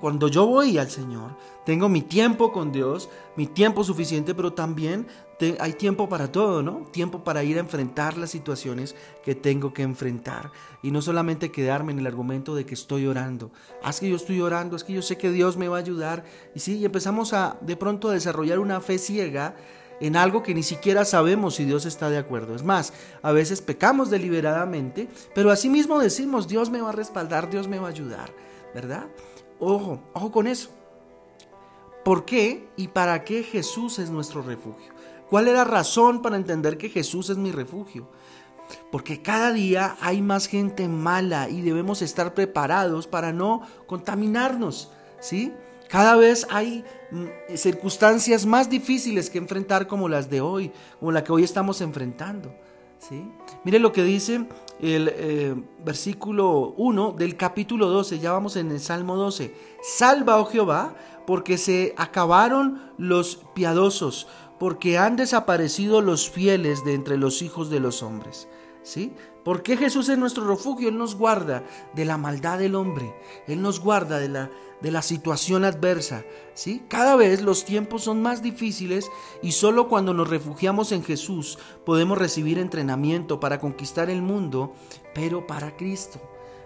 Cuando 0.00 0.28
yo 0.28 0.46
voy 0.46 0.78
al 0.78 0.90
Señor, 0.90 1.36
tengo 1.66 1.88
mi 1.88 2.00
tiempo 2.00 2.50
con 2.50 2.72
Dios, 2.72 3.10
mi 3.36 3.46
tiempo 3.46 3.84
suficiente, 3.84 4.34
pero 4.34 4.54
también 4.54 5.06
hay 5.60 5.74
tiempo 5.74 6.08
para 6.08 6.32
todo, 6.32 6.62
¿no? 6.62 6.86
Tiempo 6.92 7.22
para 7.22 7.44
ir 7.44 7.58
a 7.58 7.60
enfrentar 7.60 8.16
las 8.16 8.30
situaciones 8.30 8.94
que 9.22 9.34
tengo 9.34 9.74
que 9.74 9.82
enfrentar. 9.82 10.50
Y 10.82 10.90
no 10.90 11.02
solamente 11.02 11.50
quedarme 11.50 11.92
en 11.92 11.98
el 11.98 12.06
argumento 12.06 12.54
de 12.54 12.64
que 12.64 12.72
estoy 12.72 13.06
orando. 13.06 13.50
Haz 13.82 14.00
que 14.00 14.08
yo 14.08 14.16
estoy 14.16 14.40
orando, 14.40 14.76
es 14.76 14.84
que 14.84 14.94
yo 14.94 15.02
sé 15.02 15.18
que 15.18 15.30
Dios 15.30 15.58
me 15.58 15.68
va 15.68 15.76
a 15.76 15.80
ayudar. 15.80 16.24
Y 16.54 16.60
sí, 16.60 16.78
y 16.78 16.86
empezamos 16.86 17.34
a 17.34 17.58
de 17.60 17.76
pronto 17.76 18.08
a 18.08 18.14
desarrollar 18.14 18.58
una 18.58 18.80
fe 18.80 18.96
ciega 18.96 19.56
en 20.00 20.16
algo 20.16 20.42
que 20.42 20.54
ni 20.54 20.62
siquiera 20.62 21.04
sabemos 21.04 21.56
si 21.56 21.64
Dios 21.64 21.84
está 21.84 22.08
de 22.08 22.18
acuerdo. 22.18 22.54
Es 22.54 22.62
más, 22.62 22.94
a 23.22 23.32
veces 23.32 23.60
pecamos 23.60 24.08
deliberadamente, 24.08 25.08
pero 25.34 25.50
asimismo 25.50 25.98
decimos, 25.98 26.48
Dios 26.48 26.70
me 26.70 26.80
va 26.80 26.90
a 26.90 26.92
respaldar, 26.92 27.50
Dios 27.50 27.68
me 27.68 27.78
va 27.78 27.88
a 27.88 27.90
ayudar, 27.90 28.32
¿verdad? 28.74 29.06
Ojo, 29.58 30.00
ojo 30.12 30.30
con 30.30 30.46
eso. 30.46 30.70
¿Por 32.04 32.24
qué 32.24 32.68
y 32.76 32.88
para 32.88 33.24
qué 33.24 33.42
Jesús 33.42 33.98
es 33.98 34.10
nuestro 34.10 34.42
refugio? 34.42 34.92
¿Cuál 35.28 35.48
es 35.48 35.54
la 35.54 35.64
razón 35.64 36.22
para 36.22 36.36
entender 36.36 36.78
que 36.78 36.88
Jesús 36.88 37.30
es 37.30 37.36
mi 37.36 37.50
refugio? 37.50 38.08
Porque 38.92 39.22
cada 39.22 39.52
día 39.52 39.96
hay 40.00 40.22
más 40.22 40.46
gente 40.46 40.88
mala 40.88 41.48
y 41.48 41.62
debemos 41.62 42.02
estar 42.02 42.34
preparados 42.34 43.06
para 43.06 43.32
no 43.32 43.62
contaminarnos, 43.86 44.92
¿sí? 45.20 45.52
Cada 45.88 46.16
vez 46.16 46.46
hay 46.50 46.84
mm, 47.10 47.56
circunstancias 47.56 48.44
más 48.44 48.68
difíciles 48.68 49.30
que 49.30 49.38
enfrentar 49.38 49.86
como 49.86 50.08
las 50.08 50.28
de 50.28 50.40
hoy, 50.40 50.72
como 50.98 51.12
la 51.12 51.22
que 51.22 51.32
hoy 51.32 51.44
estamos 51.44 51.80
enfrentando. 51.80 52.54
Mire 53.64 53.78
lo 53.78 53.92
que 53.92 54.02
dice 54.02 54.46
el 54.80 55.10
eh, 55.14 55.54
versículo 55.84 56.74
1 56.76 57.12
del 57.12 57.36
capítulo 57.36 57.88
12, 57.88 58.18
ya 58.18 58.32
vamos 58.32 58.56
en 58.56 58.70
el 58.70 58.80
Salmo 58.80 59.16
12. 59.16 59.54
Salva, 59.82 60.38
oh 60.38 60.44
Jehová, 60.46 60.94
porque 61.26 61.58
se 61.58 61.94
acabaron 61.96 62.92
los 62.98 63.40
piadosos, 63.54 64.26
porque 64.58 64.98
han 64.98 65.16
desaparecido 65.16 66.00
los 66.00 66.30
fieles 66.30 66.84
de 66.84 66.94
entre 66.94 67.16
los 67.16 67.42
hijos 67.42 67.70
de 67.70 67.80
los 67.80 68.02
hombres. 68.02 68.48
¿Sí? 68.86 69.12
¿Por 69.42 69.64
qué 69.64 69.76
Jesús 69.76 70.08
es 70.08 70.16
nuestro 70.16 70.46
refugio? 70.46 70.88
Él 70.88 70.96
nos 70.96 71.16
guarda 71.16 71.64
de 71.92 72.04
la 72.04 72.18
maldad 72.18 72.60
del 72.60 72.76
hombre. 72.76 73.12
Él 73.48 73.60
nos 73.60 73.80
guarda 73.80 74.20
de 74.20 74.28
la, 74.28 74.48
de 74.80 74.92
la 74.92 75.02
situación 75.02 75.64
adversa. 75.64 76.22
¿sí? 76.54 76.84
Cada 76.86 77.16
vez 77.16 77.42
los 77.42 77.64
tiempos 77.64 78.04
son 78.04 78.22
más 78.22 78.42
difíciles 78.42 79.10
y 79.42 79.50
solo 79.50 79.88
cuando 79.88 80.14
nos 80.14 80.30
refugiamos 80.30 80.92
en 80.92 81.02
Jesús 81.02 81.58
podemos 81.84 82.16
recibir 82.16 82.58
entrenamiento 82.58 83.40
para 83.40 83.58
conquistar 83.58 84.08
el 84.08 84.22
mundo, 84.22 84.72
pero 85.16 85.48
para 85.48 85.76
Cristo. 85.76 86.20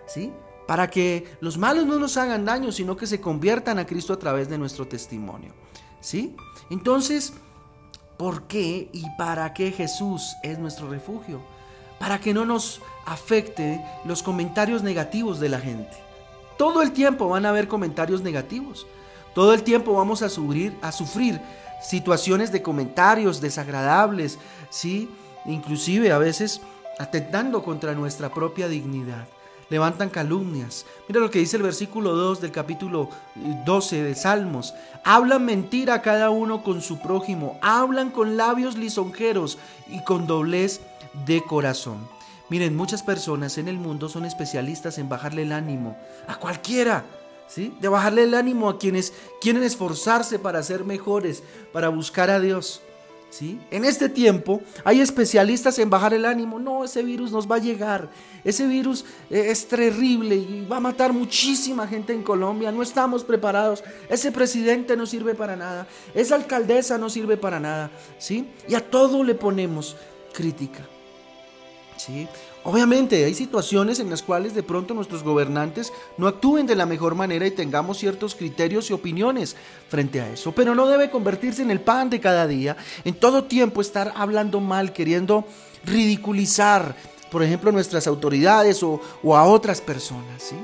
¿sí? 0.07 0.31
Para 0.67 0.91
que 0.91 1.27
los 1.41 1.57
malos 1.57 1.87
no 1.87 1.99
nos 1.99 2.19
hagan 2.19 2.45
daño, 2.45 2.71
sino 2.71 2.99
que 2.99 3.07
se 3.07 3.23
conviertan 3.23 3.79
a 3.79 3.87
Cristo 3.87 4.13
a 4.13 4.19
través 4.19 4.51
de 4.51 4.59
nuestro 4.59 4.87
testimonio. 4.87 5.55
¿sí? 6.03 6.37
Entonces, 6.69 7.33
¿por 8.19 8.43
qué 8.43 8.91
y 8.93 9.07
para 9.17 9.55
qué 9.55 9.73
Jesús 9.73 10.37
es 10.43 10.59
nuestro 10.59 10.87
refugio? 10.91 11.41
Para 12.01 12.19
que 12.19 12.33
no 12.33 12.47
nos 12.47 12.81
afecte 13.05 13.85
los 14.07 14.23
comentarios 14.23 14.83
negativos 14.83 15.39
de 15.39 15.51
la 15.51 15.61
gente. 15.61 15.99
Todo 16.57 16.81
el 16.81 16.93
tiempo 16.93 17.29
van 17.29 17.45
a 17.45 17.51
haber 17.51 17.69
comentarios 17.69 18.23
negativos. 18.23 18.87
Todo 19.35 19.53
el 19.53 19.63
tiempo 19.63 19.93
vamos 19.93 20.23
a 20.23 20.31
sufrir, 20.31 20.75
a 20.81 20.93
sufrir 20.93 21.39
situaciones 21.83 22.53
de 22.53 22.63
comentarios 22.63 23.43
desagradables, 23.43 24.39
¿sí? 24.71 25.11
Inclusive 25.45 26.11
a 26.11 26.17
veces 26.17 26.63
atentando 26.99 27.63
contra 27.63 27.93
nuestra 27.93 28.31
propia 28.31 28.67
dignidad. 28.67 29.29
Levantan 29.69 30.09
calumnias. 30.09 30.87
Mira 31.07 31.21
lo 31.21 31.31
que 31.31 31.39
dice 31.39 31.59
el 31.59 31.63
versículo 31.63 32.17
2 32.17 32.41
del 32.41 32.51
capítulo 32.51 33.11
12 33.67 34.03
de 34.03 34.15
Salmos. 34.15 34.75
Hablan 35.05 35.45
mentira 35.45 36.01
cada 36.01 36.31
uno 36.31 36.63
con 36.63 36.81
su 36.81 36.99
prójimo. 36.99 37.59
Hablan 37.61 38.11
con 38.11 38.39
labios 38.39 38.77
lisonjeros 38.77 39.59
y 39.87 40.03
con 40.03 40.27
doblez 40.27 40.81
de 41.27 41.43
corazón. 41.43 42.09
Miren, 42.51 42.77
muchas 42.77 43.05
personas 43.05 43.59
en 43.59 43.69
el 43.69 43.77
mundo 43.77 44.09
son 44.09 44.25
especialistas 44.25 44.99
en 44.99 45.09
bajarle 45.09 45.43
el 45.43 45.53
ánimo 45.53 45.97
a 46.27 46.37
cualquiera, 46.37 47.05
¿sí? 47.47 47.73
De 47.81 47.89
bajarle 47.89 48.25
el 48.25 48.35
ánimo 48.35 48.69
a 48.69 48.77
quienes 48.77 49.13
quieren 49.41 49.63
esforzarse 49.63 50.41
para 50.41 50.63
ser 50.65 50.85
mejores, 50.85 51.45
para 51.73 51.89
buscar 51.89 52.29
a 52.29 52.41
Dios. 52.41 52.83
¿Sí? 53.31 53.61
En 53.71 53.85
este 53.85 54.09
tiempo 54.09 54.61
hay 54.83 55.01
especialistas 55.01 55.79
en 55.79 55.89
bajar 55.89 56.13
el 56.15 56.25
ánimo. 56.25 56.59
No, 56.59 56.83
ese 56.83 57.05
virus 57.05 57.31
nos 57.31 57.49
va 57.49 57.55
a 57.55 57.61
llegar. 57.61 58.09
Ese 58.43 58.67
virus 58.67 59.05
eh, 59.31 59.47
es 59.51 59.69
terrible 59.69 60.35
y 60.35 60.67
va 60.69 60.79
a 60.79 60.81
matar 60.81 61.13
muchísima 61.13 61.87
gente 61.87 62.13
en 62.13 62.25
Colombia. 62.25 62.73
No 62.73 62.83
estamos 62.83 63.23
preparados. 63.23 63.85
Ese 64.09 64.33
presidente 64.33 64.97
no 64.97 65.07
sirve 65.07 65.37
para 65.37 65.55
nada. 65.55 65.87
Esa 66.13 66.35
alcaldesa 66.35 66.99
no 66.99 67.09
sirve 67.09 67.37
para 67.37 67.61
nada. 67.61 67.93
¿sí? 68.19 68.49
Y 68.69 68.75
a 68.75 68.91
todo 68.91 69.23
le 69.23 69.37
ponemos 69.37 69.97
crítica. 70.33 70.85
Obviamente 72.63 73.25
hay 73.25 73.35
situaciones 73.35 74.01
en 74.01 74.11
las 74.11 74.23
cuales 74.23 74.55
de 74.55 74.63
pronto 74.63 74.95
nuestros 74.95 75.23
gobernantes 75.23 75.93
no 76.19 76.27
actúen 76.27 76.67
de 76.67 76.77
la 76.77 76.87
mejor 76.87 77.15
manera 77.15 77.47
y 77.47 77.51
tengamos 77.51 77.99
ciertos 77.99 78.35
criterios 78.35 78.91
y 78.91 78.93
opiniones 78.93 79.57
frente 79.89 80.21
a 80.21 80.31
eso, 80.31 80.53
pero 80.53 80.75
no 80.75 80.87
debe 80.87 81.11
convertirse 81.11 81.63
en 81.63 81.71
el 81.71 81.81
pan 81.81 82.11
de 82.11 82.21
cada 82.21 82.47
día, 82.47 82.77
en 83.05 83.15
todo 83.15 83.45
tiempo 83.45 83.81
estar 83.81 84.13
hablando 84.15 84.61
mal, 84.61 84.93
queriendo 84.93 85.45
ridiculizar, 85.85 86.95
por 87.31 87.43
ejemplo, 87.43 87.73
nuestras 87.73 88.07
autoridades 88.07 88.83
o, 88.83 89.01
a 89.35 89.45
otras 89.45 89.81
personas. 89.81 90.43
¿sí? 90.43 90.57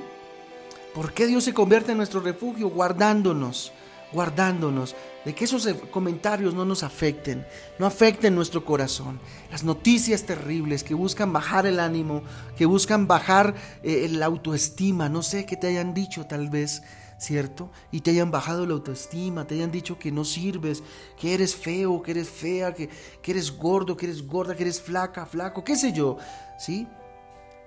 ¿Por 0.95 1.13
qué 1.13 1.27
Dios 1.27 1.45
se 1.45 1.55
convierte 1.55 1.93
en 1.93 1.99
nuestro 1.99 2.21
refugio? 2.21 2.69
Guardándonos, 2.69 3.73
guardándonos 4.13 4.95
de 5.25 5.35
que 5.35 5.45
esos 5.45 5.69
comentarios 5.91 6.55
no 6.55 6.65
nos 6.65 6.83
afecten, 6.83 7.45
no 7.79 7.87
afecten 7.87 8.35
nuestro 8.35 8.65
corazón. 8.65 9.19
Las 9.51 9.65
noticias 9.65 10.23
terribles 10.23 10.85
que 10.85 10.95
buscan 10.95 11.33
bajar 11.33 11.67
el 11.67 11.81
ánimo, 11.81 12.23
que 12.57 12.67
buscan 12.67 13.07
bajar 13.07 13.55
eh, 13.83 14.09
la 14.11 14.27
autoestima, 14.27 15.09
no 15.09 15.23
sé 15.23 15.45
qué 15.45 15.57
te 15.57 15.67
hayan 15.67 15.95
dicho 15.95 16.27
tal 16.27 16.49
vez, 16.49 16.83
¿cierto? 17.19 17.73
Y 17.91 18.03
te 18.03 18.13
hayan 18.13 18.31
bajado 18.31 18.67
la 18.67 18.75
autoestima, 18.75 19.47
te 19.47 19.57
hayan 19.57 19.73
dicho 19.73 19.99
que 19.99 20.13
no 20.13 20.25
sirves, 20.25 20.85
que 21.19 21.35
eres 21.35 21.57
feo, 21.57 22.03
que 22.03 22.13
eres 22.13 22.29
fea, 22.29 22.73
que, 22.73 22.89
que 23.21 23.33
eres 23.33 23.51
gordo, 23.57 23.97
que 23.97 24.07
eres 24.07 24.27
gorda, 24.27 24.55
que 24.55 24.63
eres 24.63 24.81
flaca, 24.81 25.27
flaco, 25.27 25.65
qué 25.65 25.77
sé 25.77 25.93
yo, 25.93 26.19
¿sí? 26.59 26.87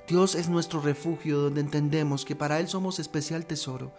Dios 0.07 0.33
es 0.33 0.49
nuestro 0.49 0.79
refugio 0.79 1.39
donde 1.39 1.61
entendemos 1.61 2.25
que 2.25 2.35
para 2.35 2.59
Él 2.59 2.67
somos 2.67 2.99
especial 2.99 3.45
tesoro 3.45 3.93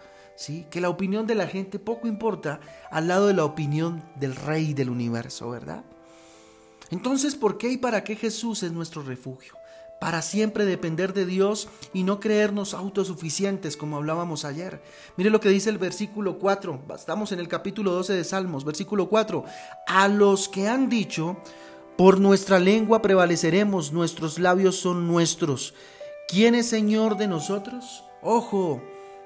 que 0.71 0.81
la 0.81 0.89
opinión 0.89 1.27
de 1.27 1.35
la 1.35 1.47
gente 1.47 1.77
poco 1.77 2.07
importa 2.07 2.59
al 2.89 3.07
lado 3.07 3.27
de 3.27 3.33
la 3.33 3.45
opinión 3.45 4.03
del 4.15 4.35
Rey 4.35 4.73
del 4.73 4.89
universo, 4.89 5.49
¿verdad? 5.49 5.83
Entonces, 6.89 7.35
¿por 7.35 7.57
qué 7.57 7.69
y 7.69 7.77
para 7.77 8.03
qué 8.03 8.15
Jesús 8.15 8.63
es 8.63 8.71
nuestro 8.71 9.03
refugio? 9.03 9.53
Para 9.99 10.23
siempre 10.23 10.65
depender 10.65 11.13
de 11.13 11.27
Dios 11.27 11.69
y 11.93 12.03
no 12.03 12.19
creernos 12.19 12.73
autosuficientes 12.73 13.77
como 13.77 13.97
hablábamos 13.97 14.43
ayer. 14.45 14.81
Mire 15.15 15.29
lo 15.29 15.39
que 15.39 15.49
dice 15.49 15.69
el 15.69 15.77
versículo 15.77 16.39
4, 16.39 16.85
estamos 16.95 17.31
en 17.31 17.39
el 17.39 17.47
capítulo 17.47 17.91
12 17.91 18.13
de 18.13 18.23
Salmos, 18.23 18.65
versículo 18.65 19.07
4. 19.07 19.45
A 19.87 20.07
los 20.07 20.49
que 20.49 20.67
han 20.67 20.89
dicho, 20.89 21.37
por 21.97 22.19
nuestra 22.19 22.57
lengua 22.57 23.03
prevaleceremos, 23.03 23.93
nuestros 23.93 24.39
labios 24.39 24.75
son 24.75 25.07
nuestros. 25.07 25.75
¿Quién 26.27 26.55
es 26.55 26.67
Señor 26.67 27.15
de 27.17 27.27
nosotros? 27.27 28.03
Ojo, 28.23 28.81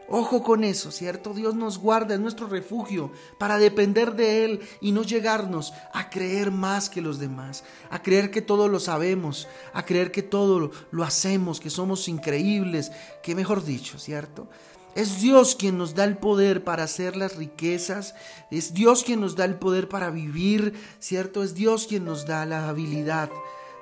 Ojo 0.07 0.43
con 0.43 0.63
eso, 0.63 0.91
¿cierto? 0.91 1.33
Dios 1.33 1.55
nos 1.55 1.79
guarda, 1.79 2.13
es 2.13 2.19
nuestro 2.19 2.47
refugio 2.47 3.11
para 3.39 3.57
depender 3.57 4.15
de 4.15 4.45
Él 4.45 4.59
y 4.79 4.91
no 4.91 5.01
llegarnos 5.01 5.73
a 5.93 6.11
creer 6.11 6.51
más 6.51 6.89
que 6.89 7.01
los 7.01 7.17
demás, 7.17 7.63
a 7.89 8.03
creer 8.03 8.29
que 8.29 8.43
todo 8.43 8.67
lo 8.67 8.79
sabemos, 8.79 9.47
a 9.73 9.83
creer 9.83 10.11
que 10.11 10.21
todo 10.21 10.71
lo 10.91 11.03
hacemos, 11.03 11.59
que 11.59 11.71
somos 11.71 12.07
increíbles, 12.07 12.91
que 13.23 13.33
mejor 13.33 13.65
dicho, 13.65 13.97
¿cierto? 13.97 14.47
Es 14.93 15.21
Dios 15.21 15.55
quien 15.55 15.77
nos 15.77 15.95
da 15.95 16.05
el 16.05 16.17
poder 16.17 16.63
para 16.63 16.83
hacer 16.83 17.17
las 17.17 17.35
riquezas, 17.35 18.13
es 18.51 18.73
Dios 18.73 19.03
quien 19.03 19.19
nos 19.19 19.35
da 19.35 19.43
el 19.43 19.55
poder 19.55 19.89
para 19.89 20.11
vivir, 20.11 20.73
¿cierto? 20.99 21.43
Es 21.43 21.55
Dios 21.55 21.87
quien 21.87 22.05
nos 22.05 22.25
da 22.25 22.45
la 22.45 22.69
habilidad 22.69 23.29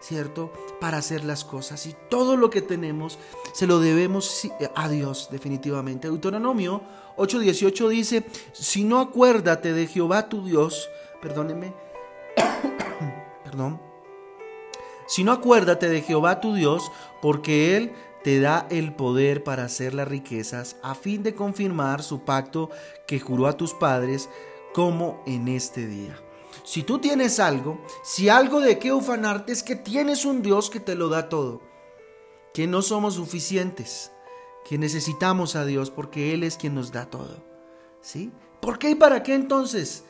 ¿cierto? 0.03 0.51
Para 0.81 0.97
hacer 0.97 1.23
las 1.23 1.45
cosas. 1.45 1.85
Y 1.87 1.95
todo 2.09 2.35
lo 2.35 2.49
que 2.49 2.61
tenemos 2.61 3.17
se 3.53 3.67
lo 3.67 3.79
debemos 3.79 4.47
a 4.75 4.89
Dios, 4.89 5.29
definitivamente. 5.31 6.09
Deuteronomio 6.09 6.81
8:18 7.17 7.87
dice, 7.89 8.25
si 8.51 8.83
no 8.83 8.99
acuérdate 8.99 9.73
de 9.73 9.87
Jehová 9.87 10.29
tu 10.29 10.45
Dios, 10.45 10.89
perdóneme, 11.21 11.73
perdón, 13.43 13.79
si 15.07 15.23
no 15.23 15.31
acuérdate 15.31 15.89
de 15.89 16.01
Jehová 16.01 16.41
tu 16.41 16.53
Dios, 16.53 16.91
porque 17.21 17.77
Él 17.77 17.93
te 18.23 18.39
da 18.39 18.67
el 18.69 18.93
poder 18.93 19.43
para 19.43 19.65
hacer 19.65 19.93
las 19.93 20.07
riquezas, 20.07 20.77
a 20.81 20.95
fin 20.95 21.23
de 21.23 21.35
confirmar 21.35 22.01
su 22.03 22.21
pacto 22.21 22.69
que 23.05 23.19
juró 23.19 23.47
a 23.47 23.57
tus 23.57 23.73
padres, 23.73 24.29
como 24.73 25.21
en 25.27 25.49
este 25.49 25.85
día. 25.85 26.22
Si 26.63 26.83
tú 26.83 26.99
tienes 26.99 27.39
algo, 27.39 27.81
si 28.03 28.29
algo 28.29 28.61
de 28.61 28.79
qué 28.79 28.93
ufanarte 28.93 29.51
es 29.51 29.63
que 29.63 29.75
tienes 29.75 30.25
un 30.25 30.41
Dios 30.41 30.69
que 30.69 30.79
te 30.79 30.95
lo 30.95 31.09
da 31.09 31.29
todo, 31.29 31.61
que 32.53 32.67
no 32.67 32.81
somos 32.81 33.15
suficientes, 33.15 34.11
que 34.63 34.77
necesitamos 34.77 35.55
a 35.55 35.65
Dios 35.65 35.91
porque 35.91 36.33
Él 36.33 36.43
es 36.43 36.57
quien 36.57 36.75
nos 36.75 36.91
da 36.91 37.05
todo. 37.05 37.43
¿Sí? 38.01 38.31
¿Por 38.61 38.79
qué 38.79 38.91
y 38.91 38.95
para 38.95 39.23
qué 39.23 39.33
entonces? 39.33 40.03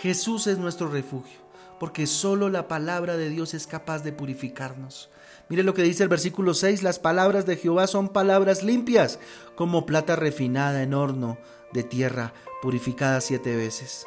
Jesús 0.00 0.46
es 0.46 0.58
nuestro 0.58 0.88
refugio, 0.88 1.40
porque 1.80 2.06
solo 2.06 2.48
la 2.50 2.68
palabra 2.68 3.16
de 3.16 3.30
Dios 3.30 3.54
es 3.54 3.66
capaz 3.66 4.02
de 4.02 4.12
purificarnos. 4.12 5.10
Mire 5.48 5.62
lo 5.62 5.74
que 5.74 5.82
dice 5.82 6.02
el 6.02 6.08
versículo 6.08 6.54
6, 6.54 6.82
las 6.82 6.98
palabras 6.98 7.46
de 7.46 7.56
Jehová 7.56 7.86
son 7.86 8.08
palabras 8.08 8.62
limpias, 8.62 9.18
como 9.54 9.86
plata 9.86 10.16
refinada 10.16 10.82
en 10.82 10.94
horno 10.94 11.38
de 11.72 11.82
tierra, 11.82 12.34
purificada 12.62 13.20
siete 13.20 13.54
veces. 13.56 14.06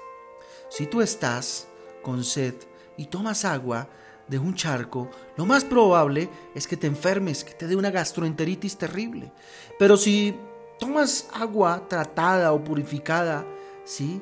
Si 0.69 0.85
tú 0.85 1.01
estás 1.01 1.67
con 2.01 2.23
sed 2.23 2.53
y 2.97 3.05
tomas 3.05 3.43
agua 3.43 3.89
de 4.27 4.37
un 4.37 4.53
charco, 4.53 5.09
lo 5.35 5.45
más 5.45 5.65
probable 5.65 6.29
es 6.53 6.67
que 6.67 6.77
te 6.77 6.87
enfermes, 6.87 7.43
que 7.43 7.53
te 7.53 7.67
dé 7.67 7.75
una 7.75 7.89
gastroenteritis 7.89 8.77
terrible. 8.77 9.31
Pero 9.79 9.97
si 9.97 10.35
tomas 10.79 11.27
agua 11.33 11.87
tratada 11.87 12.53
o 12.53 12.63
purificada, 12.63 13.45
¿sí? 13.83 14.21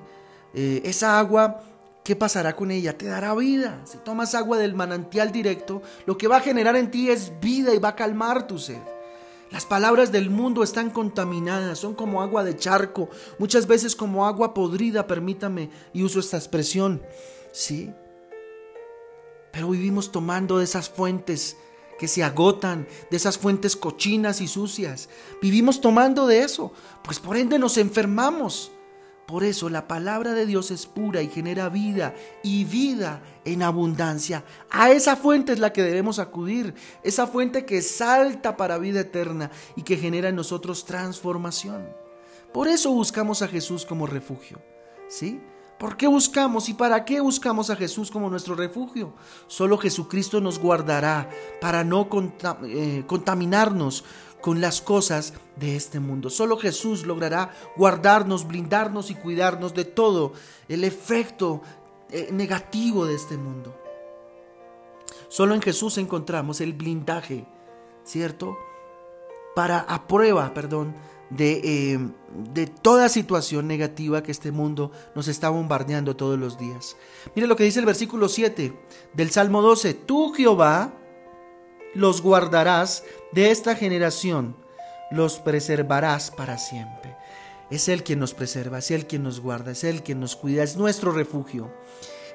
Eh, 0.54 0.82
esa 0.86 1.20
agua, 1.20 1.62
¿qué 2.04 2.16
pasará 2.16 2.56
con 2.56 2.72
ella? 2.72 2.98
Te 2.98 3.06
dará 3.06 3.36
vida. 3.36 3.82
Si 3.86 3.98
tomas 3.98 4.34
agua 4.34 4.58
del 4.58 4.74
manantial 4.74 5.32
directo, 5.32 5.82
lo 6.06 6.18
que 6.18 6.28
va 6.28 6.38
a 6.38 6.42
generar 6.42 6.78
en 6.78 6.90
ti 6.90 7.10
es 7.10 7.34
vida 7.42 7.74
y 7.74 7.80
va 7.80 7.90
a 7.90 7.96
calmar 7.96 8.48
tu 8.48 8.58
sed. 8.58 8.97
Las 9.52 9.66
palabras 9.66 10.12
del 10.12 10.30
mundo 10.30 10.62
están 10.62 10.90
contaminadas, 10.90 11.80
son 11.80 11.94
como 11.94 12.22
agua 12.22 12.44
de 12.44 12.58
charco, 12.58 13.10
muchas 13.40 13.66
veces 13.66 13.96
como 13.96 14.26
agua 14.26 14.54
podrida, 14.54 15.08
permítame, 15.08 15.70
y 15.94 16.04
uso 16.04 16.20
esta 16.20 16.38
expresión, 16.38 17.02
¿sí? 17.54 17.92
Pero 19.52 19.70
vivimos 19.70 20.12
tomando 20.12 20.58
de 20.58 20.66
esas 20.66 20.90
fuentes 20.90 21.58
que 21.98 22.08
se 22.08 22.24
agotan, 22.24 22.88
de 23.10 23.18
esas 23.18 23.38
fuentes 23.38 23.76
cochinas 23.76 24.42
y 24.42 24.48
sucias. 24.48 25.10
Vivimos 25.42 25.82
tomando 25.82 26.28
de 26.28 26.42
eso, 26.44 26.72
pues 27.04 27.20
por 27.20 27.38
ende 27.38 27.58
nos 27.58 27.78
enfermamos. 27.78 28.72
Por 29.28 29.44
eso 29.44 29.68
la 29.68 29.90
palabra 29.90 30.34
de 30.34 30.46
Dios 30.46 30.72
es 30.72 30.86
pura 30.86 31.22
y 31.22 31.28
genera 31.28 31.68
vida 31.68 32.16
y 32.44 32.64
vida 32.64 33.22
en 33.44 33.62
abundancia. 33.62 34.46
A 34.70 34.92
esa 34.92 35.18
fuente 35.18 35.52
es 35.52 35.60
la 35.60 35.74
que 35.74 35.84
debemos 35.84 36.18
acudir, 36.18 36.74
esa 37.04 37.28
fuente 37.28 37.66
que 37.66 37.82
salta 37.82 38.56
para 38.56 38.78
vida 38.78 39.02
eterna 39.02 39.52
y 39.76 39.82
que 39.82 39.98
genera 39.98 40.30
en 40.30 40.38
nosotros 40.38 40.86
transformación. 40.86 41.90
Por 42.54 42.70
eso 42.70 42.90
buscamos 42.92 43.42
a 43.42 43.50
Jesús 43.50 43.86
como 43.86 44.08
refugio. 44.08 44.62
¿Sí? 45.10 45.42
¿Por 45.78 45.96
qué 45.96 46.08
buscamos 46.08 46.70
y 46.70 46.74
para 46.74 47.06
qué 47.06 47.20
buscamos 47.20 47.70
a 47.70 47.76
Jesús 47.76 48.10
como 48.10 48.30
nuestro 48.30 48.56
refugio? 48.56 49.14
Solo 49.46 49.78
Jesucristo 49.78 50.42
nos 50.42 50.58
guardará 50.58 51.30
para 51.62 51.84
no 51.84 52.08
eh, 52.66 53.04
contaminarnos 53.06 54.04
con 54.42 54.62
las 54.62 54.82
cosas 54.82 55.34
de 55.56 55.76
este 55.76 56.00
mundo. 56.00 56.30
Solo 56.30 56.58
Jesús 56.58 57.06
logrará 57.06 57.54
guardarnos, 57.76 58.48
blindarnos 58.48 59.10
y 59.10 59.16
cuidarnos 59.16 59.74
de 59.74 59.86
todo 59.86 60.34
el 60.68 60.84
efecto 60.84 61.62
eh, 62.12 62.30
negativo 62.32 63.06
de 63.06 63.16
este 63.16 63.38
mundo. 63.38 63.76
Solo 65.30 65.56
en 65.56 65.62
Jesús 65.62 65.98
encontramos 65.98 66.62
el 66.62 66.74
blindaje, 66.74 67.46
¿cierto? 68.04 68.58
Para 69.56 69.80
a 69.80 70.08
prueba, 70.08 70.54
perdón, 70.54 70.96
de, 71.30 71.94
eh, 71.94 72.00
de, 72.54 72.68
toda 72.68 73.10
situación 73.10 73.68
negativa 73.68 74.24
que 74.24 74.32
este 74.32 74.52
mundo 74.52 74.92
nos 75.16 75.28
está 75.28 75.50
bombardeando 75.50 76.16
todos 76.16 76.40
los 76.40 76.58
días. 76.58 76.96
Mire 77.36 77.48
lo 77.48 77.58
que 77.58 77.66
dice 77.66 77.80
el 77.80 77.86
versículo 77.86 78.30
7 78.30 78.74
del 79.14 79.32
Salmo 79.32 79.62
12. 79.62 79.94
Tú, 79.94 80.32
Jehová, 80.34 80.94
los 81.94 82.22
guardarás 82.22 83.04
de 83.32 83.52
esta 83.52 83.76
generación, 83.76 84.56
los 85.12 85.40
preservarás 85.40 86.32
para 86.32 86.58
siempre. 86.58 87.16
Es 87.70 87.90
Él 87.90 88.04
quien 88.04 88.20
nos 88.20 88.34
preserva, 88.34 88.80
es 88.80 88.92
Él 88.92 89.08
quien 89.08 89.24
nos 89.24 89.40
guarda, 89.40 89.72
es 89.72 89.84
Él 89.84 90.04
quien 90.04 90.20
nos 90.20 90.36
cuida, 90.36 90.64
es 90.64 90.78
nuestro 90.78 91.12
refugio. 91.12 91.72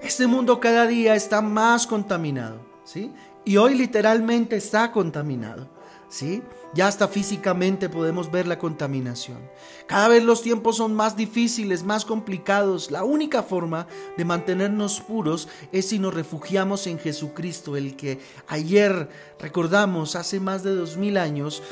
Este 0.02 0.26
mundo 0.26 0.60
cada 0.60 0.86
día 0.86 1.14
está 1.14 1.40
más 1.40 1.86
contaminado, 1.86 2.60
¿sí? 2.84 3.12
Y 3.44 3.56
hoy 3.56 3.74
literalmente 3.74 4.56
está 4.56 4.92
contaminado. 4.92 5.68
¿Sí? 6.12 6.42
Ya 6.74 6.88
hasta 6.88 7.08
físicamente 7.08 7.88
podemos 7.88 8.30
ver 8.30 8.46
la 8.46 8.58
contaminación. 8.58 9.38
Cada 9.86 10.08
vez 10.08 10.22
los 10.22 10.42
tiempos 10.42 10.76
son 10.76 10.94
más 10.94 11.16
difíciles, 11.16 11.84
más 11.84 12.04
complicados. 12.04 12.90
La 12.90 13.02
única 13.02 13.42
forma 13.42 13.86
de 14.18 14.26
mantenernos 14.26 15.00
puros 15.00 15.48
es 15.72 15.88
si 15.88 15.98
nos 15.98 16.12
refugiamos 16.12 16.86
en 16.86 16.98
Jesucristo, 16.98 17.76
el 17.78 17.96
que 17.96 18.20
ayer, 18.46 19.08
recordamos, 19.40 20.14
hace 20.14 20.38
más 20.38 20.62
de 20.62 20.74
dos 20.74 20.98
mil 20.98 21.16
años, 21.16 21.62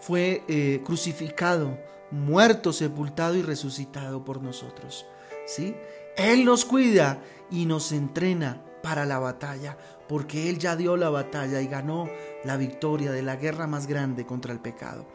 fue 0.00 0.42
eh, 0.48 0.80
crucificado, 0.84 1.78
muerto, 2.10 2.72
sepultado 2.72 3.36
y 3.36 3.42
resucitado 3.42 4.24
por 4.24 4.42
nosotros. 4.42 5.04
¿sí? 5.46 5.76
Él 6.16 6.46
nos 6.46 6.64
cuida 6.64 7.22
y 7.50 7.66
nos 7.66 7.92
entrena 7.92 8.62
para 8.82 9.04
la 9.04 9.18
batalla, 9.18 9.76
porque 10.08 10.48
Él 10.48 10.58
ya 10.58 10.76
dio 10.76 10.96
la 10.96 11.10
batalla 11.10 11.60
y 11.60 11.68
ganó 11.68 12.08
la 12.44 12.56
victoria 12.56 13.12
de 13.12 13.22
la 13.22 13.36
guerra 13.36 13.66
más 13.66 13.86
grande 13.86 14.26
contra 14.26 14.52
el 14.52 14.60
pecado. 14.60 15.06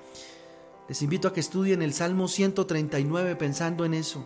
Les 0.87 1.01
invito 1.01 1.27
a 1.27 1.33
que 1.33 1.41
estudien 1.41 1.81
el 1.81 1.93
Salmo 1.93 2.27
139 2.27 3.35
pensando 3.35 3.83
en 3.83 3.93
eso, 3.93 4.25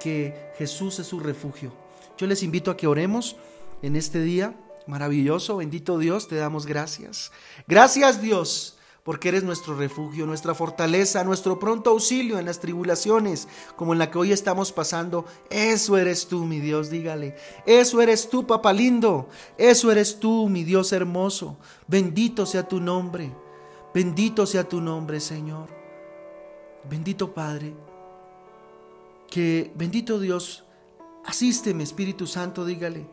que 0.00 0.52
Jesús 0.56 0.98
es 0.98 1.06
su 1.06 1.20
refugio. 1.20 1.72
Yo 2.16 2.26
les 2.26 2.42
invito 2.42 2.70
a 2.70 2.76
que 2.76 2.86
oremos 2.86 3.36
en 3.82 3.94
este 3.94 4.22
día 4.22 4.54
maravilloso, 4.86 5.58
bendito 5.58 5.98
Dios, 5.98 6.28
te 6.28 6.36
damos 6.36 6.64
gracias. 6.64 7.30
Gracias 7.66 8.22
Dios 8.22 8.77
porque 9.08 9.30
eres 9.30 9.42
nuestro 9.42 9.74
refugio, 9.74 10.26
nuestra 10.26 10.54
fortaleza, 10.54 11.24
nuestro 11.24 11.58
pronto 11.58 11.88
auxilio 11.88 12.38
en 12.38 12.44
las 12.44 12.60
tribulaciones 12.60 13.48
como 13.74 13.94
en 13.94 13.98
la 13.98 14.10
que 14.10 14.18
hoy 14.18 14.32
estamos 14.32 14.70
pasando. 14.70 15.24
Eso 15.48 15.96
eres 15.96 16.28
tú, 16.28 16.44
mi 16.44 16.60
Dios, 16.60 16.90
dígale. 16.90 17.34
Eso 17.64 18.02
eres 18.02 18.28
tú, 18.28 18.46
papá 18.46 18.74
lindo. 18.74 19.30
Eso 19.56 19.90
eres 19.90 20.20
tú, 20.20 20.50
mi 20.50 20.62
Dios 20.62 20.92
hermoso. 20.92 21.56
Bendito 21.86 22.44
sea 22.44 22.68
tu 22.68 22.80
nombre. 22.80 23.32
Bendito 23.94 24.44
sea 24.44 24.68
tu 24.68 24.78
nombre, 24.78 25.20
Señor. 25.20 25.70
Bendito 26.86 27.32
Padre. 27.32 27.72
Que 29.30 29.72
bendito 29.74 30.20
Dios, 30.20 30.64
asísteme, 31.24 31.82
Espíritu 31.82 32.26
Santo, 32.26 32.66
dígale 32.66 33.06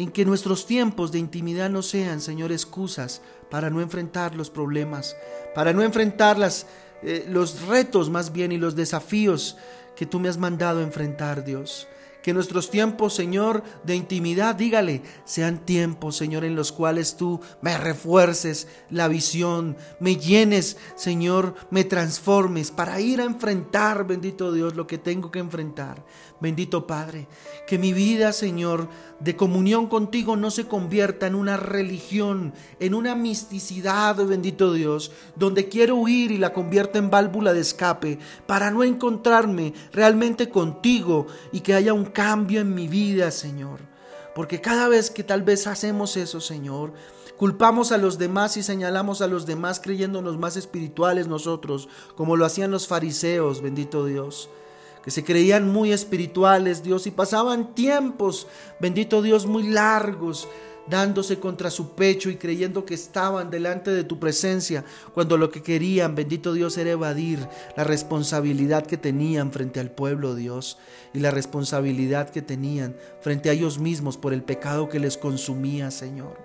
en 0.00 0.10
que 0.10 0.24
nuestros 0.24 0.64
tiempos 0.64 1.12
de 1.12 1.18
intimidad 1.18 1.68
no 1.68 1.82
sean, 1.82 2.22
Señor, 2.22 2.52
excusas 2.52 3.20
para 3.50 3.68
no 3.68 3.82
enfrentar 3.82 4.34
los 4.34 4.48
problemas, 4.48 5.14
para 5.54 5.74
no 5.74 5.82
enfrentar 5.82 6.38
las, 6.38 6.66
eh, 7.02 7.26
los 7.28 7.66
retos 7.66 8.08
más 8.08 8.32
bien 8.32 8.50
y 8.50 8.56
los 8.56 8.74
desafíos 8.74 9.58
que 9.94 10.06
tú 10.06 10.18
me 10.18 10.30
has 10.30 10.38
mandado 10.38 10.80
enfrentar, 10.80 11.44
Dios. 11.44 11.86
Que 12.22 12.32
nuestros 12.32 12.70
tiempos, 12.70 13.14
Señor, 13.14 13.62
de 13.84 13.94
intimidad, 13.94 14.54
dígale, 14.54 15.02
sean 15.26 15.66
tiempos, 15.66 16.16
Señor, 16.16 16.44
en 16.44 16.56
los 16.56 16.72
cuales 16.72 17.18
tú 17.18 17.40
me 17.60 17.76
refuerces 17.76 18.68
la 18.88 19.06
visión, 19.06 19.76
me 20.00 20.16
llenes, 20.16 20.78
Señor, 20.96 21.54
me 21.70 21.84
transformes 21.84 22.70
para 22.70 23.00
ir 23.00 23.20
a 23.20 23.24
enfrentar, 23.24 24.06
bendito 24.06 24.50
Dios, 24.50 24.76
lo 24.76 24.86
que 24.86 24.96
tengo 24.96 25.30
que 25.30 25.40
enfrentar. 25.40 26.02
Bendito 26.40 26.86
Padre, 26.86 27.28
que 27.66 27.78
mi 27.78 27.92
vida, 27.92 28.32
Señor, 28.32 28.88
de 29.20 29.36
comunión 29.36 29.88
contigo 29.88 30.36
no 30.36 30.50
se 30.50 30.66
convierta 30.66 31.26
en 31.26 31.34
una 31.34 31.58
religión, 31.58 32.54
en 32.78 32.94
una 32.94 33.14
misticidad, 33.14 34.16
bendito 34.16 34.72
Dios, 34.72 35.12
donde 35.36 35.68
quiero 35.68 35.96
huir 35.96 36.30
y 36.30 36.38
la 36.38 36.54
convierta 36.54 36.98
en 36.98 37.10
válvula 37.10 37.52
de 37.52 37.60
escape 37.60 38.18
para 38.46 38.70
no 38.70 38.82
encontrarme 38.82 39.74
realmente 39.92 40.48
contigo 40.48 41.26
y 41.52 41.60
que 41.60 41.74
haya 41.74 41.92
un 41.92 42.06
cambio 42.06 42.62
en 42.62 42.74
mi 42.74 42.88
vida, 42.88 43.30
Señor. 43.30 43.80
Porque 44.34 44.62
cada 44.62 44.88
vez 44.88 45.10
que 45.10 45.24
tal 45.24 45.42
vez 45.42 45.66
hacemos 45.66 46.16
eso, 46.16 46.40
Señor, 46.40 46.94
culpamos 47.36 47.92
a 47.92 47.98
los 47.98 48.16
demás 48.16 48.56
y 48.56 48.62
señalamos 48.62 49.20
a 49.20 49.26
los 49.26 49.44
demás 49.44 49.78
creyéndonos 49.78 50.38
más 50.38 50.56
espirituales 50.56 51.28
nosotros, 51.28 51.90
como 52.14 52.36
lo 52.36 52.46
hacían 52.46 52.70
los 52.70 52.88
fariseos, 52.88 53.60
bendito 53.60 54.06
Dios 54.06 54.48
que 55.02 55.10
se 55.10 55.24
creían 55.24 55.68
muy 55.68 55.92
espirituales, 55.92 56.82
Dios, 56.82 57.06
y 57.06 57.10
pasaban 57.10 57.74
tiempos, 57.74 58.46
bendito 58.80 59.22
Dios, 59.22 59.46
muy 59.46 59.64
largos, 59.64 60.48
dándose 60.90 61.38
contra 61.38 61.70
su 61.70 61.94
pecho 61.94 62.30
y 62.30 62.36
creyendo 62.36 62.84
que 62.84 62.94
estaban 62.94 63.50
delante 63.50 63.92
de 63.92 64.04
tu 64.04 64.18
presencia, 64.18 64.84
cuando 65.14 65.36
lo 65.36 65.50
que 65.50 65.62
querían, 65.62 66.14
bendito 66.14 66.52
Dios, 66.52 66.76
era 66.76 66.90
evadir 66.90 67.46
la 67.76 67.84
responsabilidad 67.84 68.84
que 68.84 68.96
tenían 68.96 69.52
frente 69.52 69.80
al 69.80 69.90
pueblo, 69.90 70.34
Dios, 70.34 70.78
y 71.14 71.20
la 71.20 71.30
responsabilidad 71.30 72.30
que 72.30 72.42
tenían 72.42 72.96
frente 73.20 73.50
a 73.50 73.52
ellos 73.52 73.78
mismos 73.78 74.16
por 74.16 74.32
el 74.32 74.42
pecado 74.42 74.88
que 74.88 74.98
les 74.98 75.16
consumía, 75.16 75.90
Señor. 75.90 76.38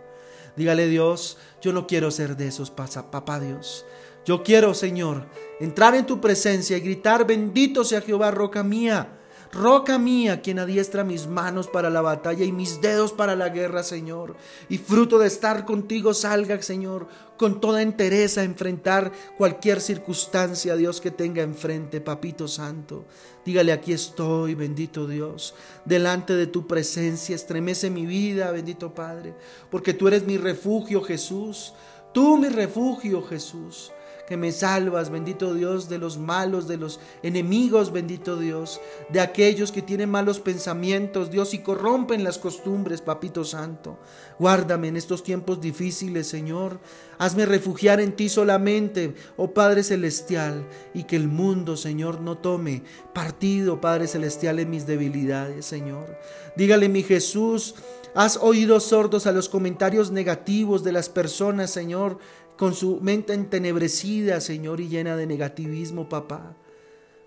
Dígale 0.56 0.88
Dios, 0.88 1.38
yo 1.62 1.74
no 1.74 1.86
quiero 1.86 2.12
ser 2.12 2.38
de 2.38 2.48
esos, 2.48 2.72
papá 2.72 3.40
Dios. 3.40 3.86
Yo 4.26 4.42
quiero, 4.42 4.74
Señor, 4.74 5.28
entrar 5.60 5.94
en 5.94 6.08
tu 6.08 6.20
presencia 6.20 6.78
y 6.78 6.82
gritar, 6.82 7.28
bendito 7.28 7.84
sea 7.84 8.02
Jehová, 8.02 8.32
roca 8.32 8.64
mía, 8.64 9.20
roca 9.52 10.00
mía, 10.00 10.42
quien 10.42 10.58
adiestra 10.58 11.04
mis 11.04 11.28
manos 11.28 11.68
para 11.68 11.92
la 11.92 12.02
batalla 12.02 12.44
y 12.44 12.52
mis 12.52 12.82
dedos 12.82 13.14
para 13.14 13.36
la 13.36 13.50
guerra, 13.50 13.84
Señor. 13.84 14.36
Y 14.68 14.80
fruto 14.80 15.20
de 15.20 15.28
estar 15.28 15.64
contigo 15.64 16.16
salga, 16.16 16.60
Señor, 16.64 17.08
con 17.38 17.62
toda 17.62 17.84
entereza 17.84 18.42
a 18.42 18.46
enfrentar 18.46 19.12
cualquier 19.38 19.80
circunstancia, 19.80 20.76
Dios, 20.76 21.02
que 21.02 21.12
tenga 21.12 21.44
enfrente, 21.44 22.02
Papito 22.02 22.48
Santo. 22.48 23.06
Dígale, 23.46 23.72
aquí 23.72 23.94
estoy, 23.94 24.56
bendito 24.56 25.06
Dios, 25.06 25.54
delante 25.86 26.34
de 26.34 26.48
tu 26.48 26.66
presencia, 26.66 27.36
estremece 27.36 27.92
mi 27.92 28.08
vida, 28.08 28.50
bendito 28.50 28.96
Padre, 28.96 29.36
porque 29.70 29.94
tú 29.94 30.08
eres 30.08 30.26
mi 30.26 30.38
refugio, 30.38 31.04
Jesús. 31.04 31.74
Tú 32.12 32.38
mi 32.38 32.48
refugio, 32.48 33.22
Jesús. 33.22 33.92
Que 34.28 34.38
me 34.38 34.52
salvas, 34.52 35.10
bendito 35.10 35.54
Dios, 35.54 35.90
de 35.90 35.98
los 35.98 36.18
malos, 36.18 36.68
de 36.68 36.78
los 36.78 37.00
enemigos, 37.24 37.92
bendito 37.92 38.38
Dios, 38.38 38.82
de 39.10 39.20
aquellos 39.20 39.72
que 39.72 39.82
tienen 39.82 40.10
malos 40.10 40.40
pensamientos, 40.40 41.32
Dios, 41.32 41.54
y 41.54 41.60
corrompen 41.60 42.24
las 42.24 42.38
costumbres, 42.38 43.02
Papito 43.02 43.44
Santo. 43.44 44.00
Guárdame 44.40 44.88
en 44.88 44.98
estos 44.98 45.24
tiempos 45.24 45.62
difíciles, 45.62 46.28
Señor. 46.28 46.80
Hazme 47.18 47.46
refugiar 47.46 48.00
en 48.02 48.16
ti 48.16 48.30
solamente, 48.30 49.16
oh 49.38 49.52
Padre 49.52 49.84
Celestial, 49.84 50.68
y 50.94 51.04
que 51.04 51.16
el 51.16 51.28
mundo, 51.28 51.78
Señor, 51.78 52.22
no 52.22 52.38
tome 52.38 52.84
partido, 53.14 53.80
Padre 53.80 54.08
Celestial, 54.08 54.60
en 54.60 54.70
mis 54.70 54.86
debilidades, 54.86 55.66
Señor. 55.66 56.18
Dígale, 56.56 56.90
mi 56.90 57.04
Jesús, 57.04 57.76
has 58.16 58.38
oído 58.38 58.80
sordos 58.80 59.28
a 59.28 59.32
los 59.32 59.50
comentarios 59.50 60.12
negativos 60.12 60.84
de 60.84 60.94
las 60.94 61.10
personas, 61.10 61.70
Señor, 61.70 62.18
con 62.58 62.74
su 62.74 63.00
mente 63.02 63.34
entenebrecida, 63.34 64.42
Señor, 64.42 64.80
y 64.80 64.88
llena 64.88 65.16
de 65.16 65.28
negativismo, 65.28 66.10
papá. 66.10 66.56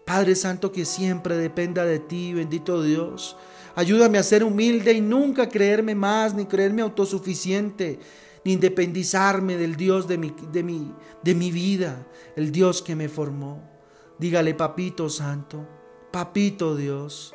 Padre 0.05 0.35
Santo, 0.35 0.73
que 0.73 0.85
siempre 0.85 1.37
dependa 1.37 1.85
de 1.85 1.99
ti, 1.99 2.33
bendito 2.33 2.83
Dios. 2.83 3.37
Ayúdame 3.75 4.19
a 4.19 4.23
ser 4.23 4.43
humilde 4.43 4.93
y 4.93 5.01
nunca 5.01 5.49
creerme 5.49 5.95
más, 5.95 6.35
ni 6.35 6.47
creerme 6.47 6.83
autosuficiente, 6.83 7.99
ni 8.45 8.55
independizarme 8.55 9.57
del 9.57 9.77
Dios 9.77 10.09
de 10.09 10.17
mi, 10.19 10.35
de 10.51 10.63
mi, 10.63 10.95
de 11.23 11.35
mi 11.35 11.51
vida, 11.51 12.07
el 12.37 12.51
Dios 12.51 12.81
que 12.81 12.97
me 12.97 13.09
formó. 13.09 13.69
Dígale, 14.19 14.55
papito 14.55 15.11
santo, 15.11 15.69
papito 16.11 16.75
Dios, 16.75 17.35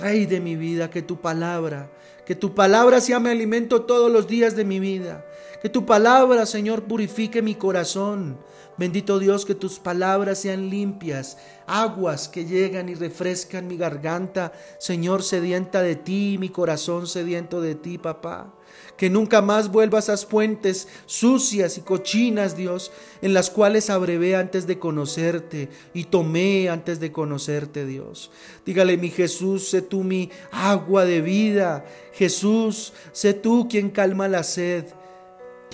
Rey 0.00 0.26
de 0.26 0.40
mi 0.40 0.56
vida, 0.56 0.90
que 0.90 1.02
tu 1.02 1.20
palabra, 1.20 1.92
que 2.26 2.34
tu 2.34 2.54
palabra 2.54 3.00
sea 3.00 3.20
mi 3.20 3.30
alimento 3.30 3.82
todos 3.82 4.10
los 4.10 4.26
días 4.26 4.56
de 4.56 4.64
mi 4.64 4.80
vida. 4.80 5.24
Que 5.62 5.68
tu 5.68 5.86
palabra, 5.86 6.46
Señor, 6.46 6.84
purifique 6.84 7.42
mi 7.42 7.54
corazón. 7.54 8.38
Bendito 8.76 9.18
Dios, 9.18 9.44
que 9.44 9.54
tus 9.54 9.78
palabras 9.78 10.38
sean 10.38 10.68
limpias, 10.68 11.38
aguas 11.66 12.28
que 12.28 12.44
llegan 12.44 12.88
y 12.88 12.94
refrescan 12.94 13.68
mi 13.68 13.76
garganta, 13.76 14.52
Señor, 14.78 15.22
sedienta 15.22 15.80
de 15.80 15.94
ti, 15.94 16.36
mi 16.40 16.48
corazón 16.48 17.06
sediento 17.06 17.60
de 17.60 17.76
ti, 17.76 17.98
papá. 17.98 18.52
Que 18.96 19.10
nunca 19.10 19.42
más 19.42 19.70
vuelva 19.70 19.98
a 19.98 20.00
esas 20.00 20.24
fuentes 20.24 20.88
sucias 21.06 21.78
y 21.78 21.80
cochinas, 21.80 22.56
Dios, 22.56 22.92
en 23.22 23.34
las 23.34 23.50
cuales 23.50 23.90
abrevé 23.90 24.36
antes 24.36 24.66
de 24.66 24.78
conocerte 24.78 25.68
y 25.92 26.04
tomé 26.04 26.68
antes 26.68 27.00
de 27.00 27.12
conocerte, 27.12 27.86
Dios. 27.86 28.30
Dígale, 28.64 28.96
mi 28.96 29.10
Jesús, 29.10 29.68
sé 29.68 29.82
tú 29.82 30.04
mi 30.04 30.30
agua 30.52 31.04
de 31.04 31.20
vida. 31.20 31.84
Jesús, 32.12 32.92
sé 33.12 33.34
tú 33.34 33.66
quien 33.68 33.90
calma 33.90 34.28
la 34.28 34.42
sed 34.42 34.84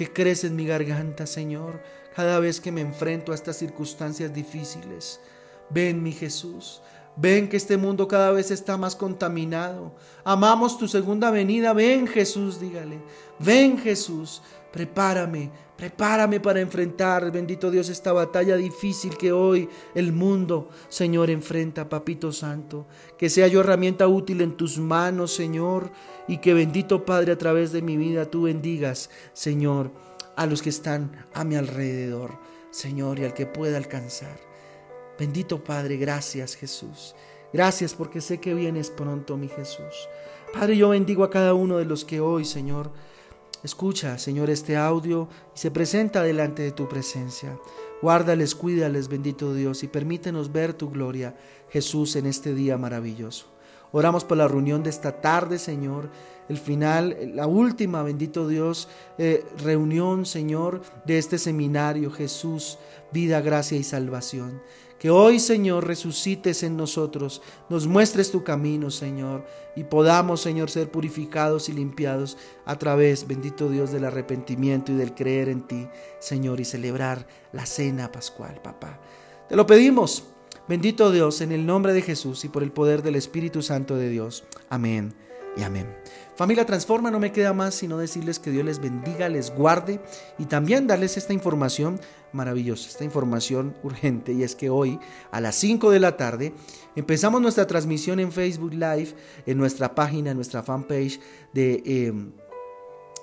que 0.00 0.10
crece 0.10 0.46
en 0.46 0.56
mi 0.56 0.64
garganta, 0.64 1.26
Señor, 1.26 1.82
cada 2.16 2.40
vez 2.40 2.58
que 2.58 2.72
me 2.72 2.80
enfrento 2.80 3.32
a 3.32 3.34
estas 3.34 3.58
circunstancias 3.58 4.32
difíciles. 4.32 5.20
Ven, 5.68 6.02
mi 6.02 6.12
Jesús, 6.12 6.80
ven 7.16 7.48
que 7.48 7.56
este 7.56 7.76
mundo 7.76 8.08
cada 8.08 8.30
vez 8.32 8.50
está 8.50 8.76
más 8.76 8.96
contaminado. 8.96 9.94
Amamos 10.24 10.78
tu 10.78 10.88
segunda 10.88 11.30
venida. 11.30 11.72
Ven, 11.72 12.06
Jesús, 12.06 12.60
dígale. 12.60 12.98
Ven, 13.38 13.78
Jesús, 13.78 14.42
prepárame, 14.72 15.50
prepárame 15.76 16.40
para 16.40 16.60
enfrentar, 16.60 17.30
bendito 17.32 17.70
Dios, 17.70 17.88
esta 17.88 18.12
batalla 18.12 18.56
difícil 18.56 19.16
que 19.16 19.32
hoy 19.32 19.68
el 19.94 20.12
mundo, 20.12 20.68
Señor, 20.88 21.30
enfrenta, 21.30 21.88
Papito 21.88 22.32
Santo. 22.32 22.86
Que 23.18 23.30
sea 23.30 23.48
yo 23.48 23.60
herramienta 23.60 24.08
útil 24.08 24.40
en 24.40 24.56
tus 24.56 24.78
manos, 24.78 25.32
Señor 25.32 25.90
y 26.30 26.38
que 26.38 26.54
bendito 26.54 27.04
Padre 27.04 27.32
a 27.32 27.38
través 27.38 27.72
de 27.72 27.82
mi 27.82 27.96
vida 27.96 28.30
tú 28.30 28.42
bendigas, 28.42 29.10
Señor, 29.32 29.90
a 30.36 30.46
los 30.46 30.62
que 30.62 30.68
están 30.68 31.26
a 31.34 31.42
mi 31.42 31.56
alrededor, 31.56 32.38
Señor, 32.70 33.18
y 33.18 33.24
al 33.24 33.34
que 33.34 33.46
pueda 33.46 33.76
alcanzar. 33.76 34.49
Bendito 35.20 35.62
Padre, 35.62 35.98
gracias 35.98 36.56
Jesús. 36.56 37.14
Gracias 37.52 37.92
porque 37.92 38.22
sé 38.22 38.40
que 38.40 38.54
vienes 38.54 38.88
pronto, 38.88 39.36
mi 39.36 39.48
Jesús. 39.48 40.08
Padre, 40.54 40.78
yo 40.78 40.88
bendigo 40.88 41.24
a 41.24 41.30
cada 41.30 41.52
uno 41.52 41.76
de 41.76 41.84
los 41.84 42.06
que 42.06 42.20
hoy, 42.20 42.46
Señor, 42.46 42.90
escucha, 43.62 44.16
Señor, 44.16 44.48
este 44.48 44.78
audio 44.78 45.28
y 45.54 45.58
se 45.58 45.70
presenta 45.70 46.22
delante 46.22 46.62
de 46.62 46.72
tu 46.72 46.88
presencia. 46.88 47.58
Guárdales, 48.00 48.54
cuídales, 48.54 49.08
bendito 49.08 49.52
Dios, 49.52 49.82
y 49.82 49.88
permítenos 49.88 50.52
ver 50.52 50.72
tu 50.72 50.88
gloria, 50.88 51.36
Jesús, 51.68 52.16
en 52.16 52.24
este 52.24 52.54
día 52.54 52.78
maravilloso. 52.78 53.44
Oramos 53.92 54.24
por 54.24 54.38
la 54.38 54.48
reunión 54.48 54.82
de 54.82 54.88
esta 54.88 55.20
tarde, 55.20 55.58
Señor. 55.58 56.08
El 56.48 56.56
final, 56.56 57.32
la 57.34 57.46
última, 57.46 58.02
bendito 58.02 58.48
Dios, 58.48 58.88
eh, 59.18 59.44
reunión, 59.58 60.24
Señor, 60.24 60.80
de 61.04 61.18
este 61.18 61.38
seminario, 61.38 62.10
Jesús, 62.10 62.78
vida, 63.12 63.42
gracia 63.42 63.76
y 63.76 63.82
salvación. 63.82 64.62
Que 65.00 65.10
hoy, 65.10 65.40
Señor, 65.40 65.86
resucites 65.86 66.62
en 66.62 66.76
nosotros, 66.76 67.42
nos 67.68 67.86
muestres 67.88 68.30
tu 68.30 68.44
camino, 68.44 68.90
Señor, 68.90 69.44
y 69.74 69.84
podamos, 69.84 70.42
Señor, 70.42 70.70
ser 70.70 70.90
purificados 70.92 71.68
y 71.68 71.72
limpiados 71.72 72.36
a 72.66 72.78
través, 72.78 73.26
bendito 73.26 73.68
Dios, 73.68 73.90
del 73.90 74.04
arrepentimiento 74.04 74.92
y 74.92 74.96
del 74.96 75.14
creer 75.14 75.48
en 75.48 75.62
ti, 75.62 75.88
Señor, 76.20 76.60
y 76.60 76.64
celebrar 76.64 77.26
la 77.52 77.66
cena 77.66 78.12
pascual, 78.12 78.60
papá. 78.62 79.00
Te 79.48 79.56
lo 79.56 79.66
pedimos 79.66 80.24
Bendito 80.70 81.10
Dios, 81.10 81.40
en 81.40 81.50
el 81.50 81.66
nombre 81.66 81.92
de 81.92 82.00
Jesús 82.00 82.44
y 82.44 82.48
por 82.48 82.62
el 82.62 82.70
poder 82.70 83.02
del 83.02 83.16
Espíritu 83.16 83.60
Santo 83.60 83.96
de 83.96 84.08
Dios. 84.08 84.44
Amén 84.68 85.12
y 85.56 85.64
amén. 85.64 85.99
Familia 86.40 86.64
Transforma, 86.64 87.10
no 87.10 87.20
me 87.20 87.32
queda 87.32 87.52
más 87.52 87.74
sino 87.74 87.98
decirles 87.98 88.38
que 88.38 88.50
Dios 88.50 88.64
les 88.64 88.80
bendiga, 88.80 89.28
les 89.28 89.54
guarde 89.54 90.00
y 90.38 90.46
también 90.46 90.86
darles 90.86 91.18
esta 91.18 91.34
información 91.34 92.00
maravillosa, 92.32 92.88
esta 92.88 93.04
información 93.04 93.76
urgente. 93.82 94.32
Y 94.32 94.42
es 94.42 94.56
que 94.56 94.70
hoy 94.70 94.98
a 95.32 95.42
las 95.42 95.54
5 95.56 95.90
de 95.90 96.00
la 96.00 96.16
tarde 96.16 96.54
empezamos 96.96 97.42
nuestra 97.42 97.66
transmisión 97.66 98.20
en 98.20 98.32
Facebook 98.32 98.72
Live, 98.72 99.14
en 99.44 99.58
nuestra 99.58 99.94
página, 99.94 100.30
en 100.30 100.36
nuestra 100.36 100.62
fanpage 100.62 101.20
de... 101.52 101.82
Eh, 101.84 102.14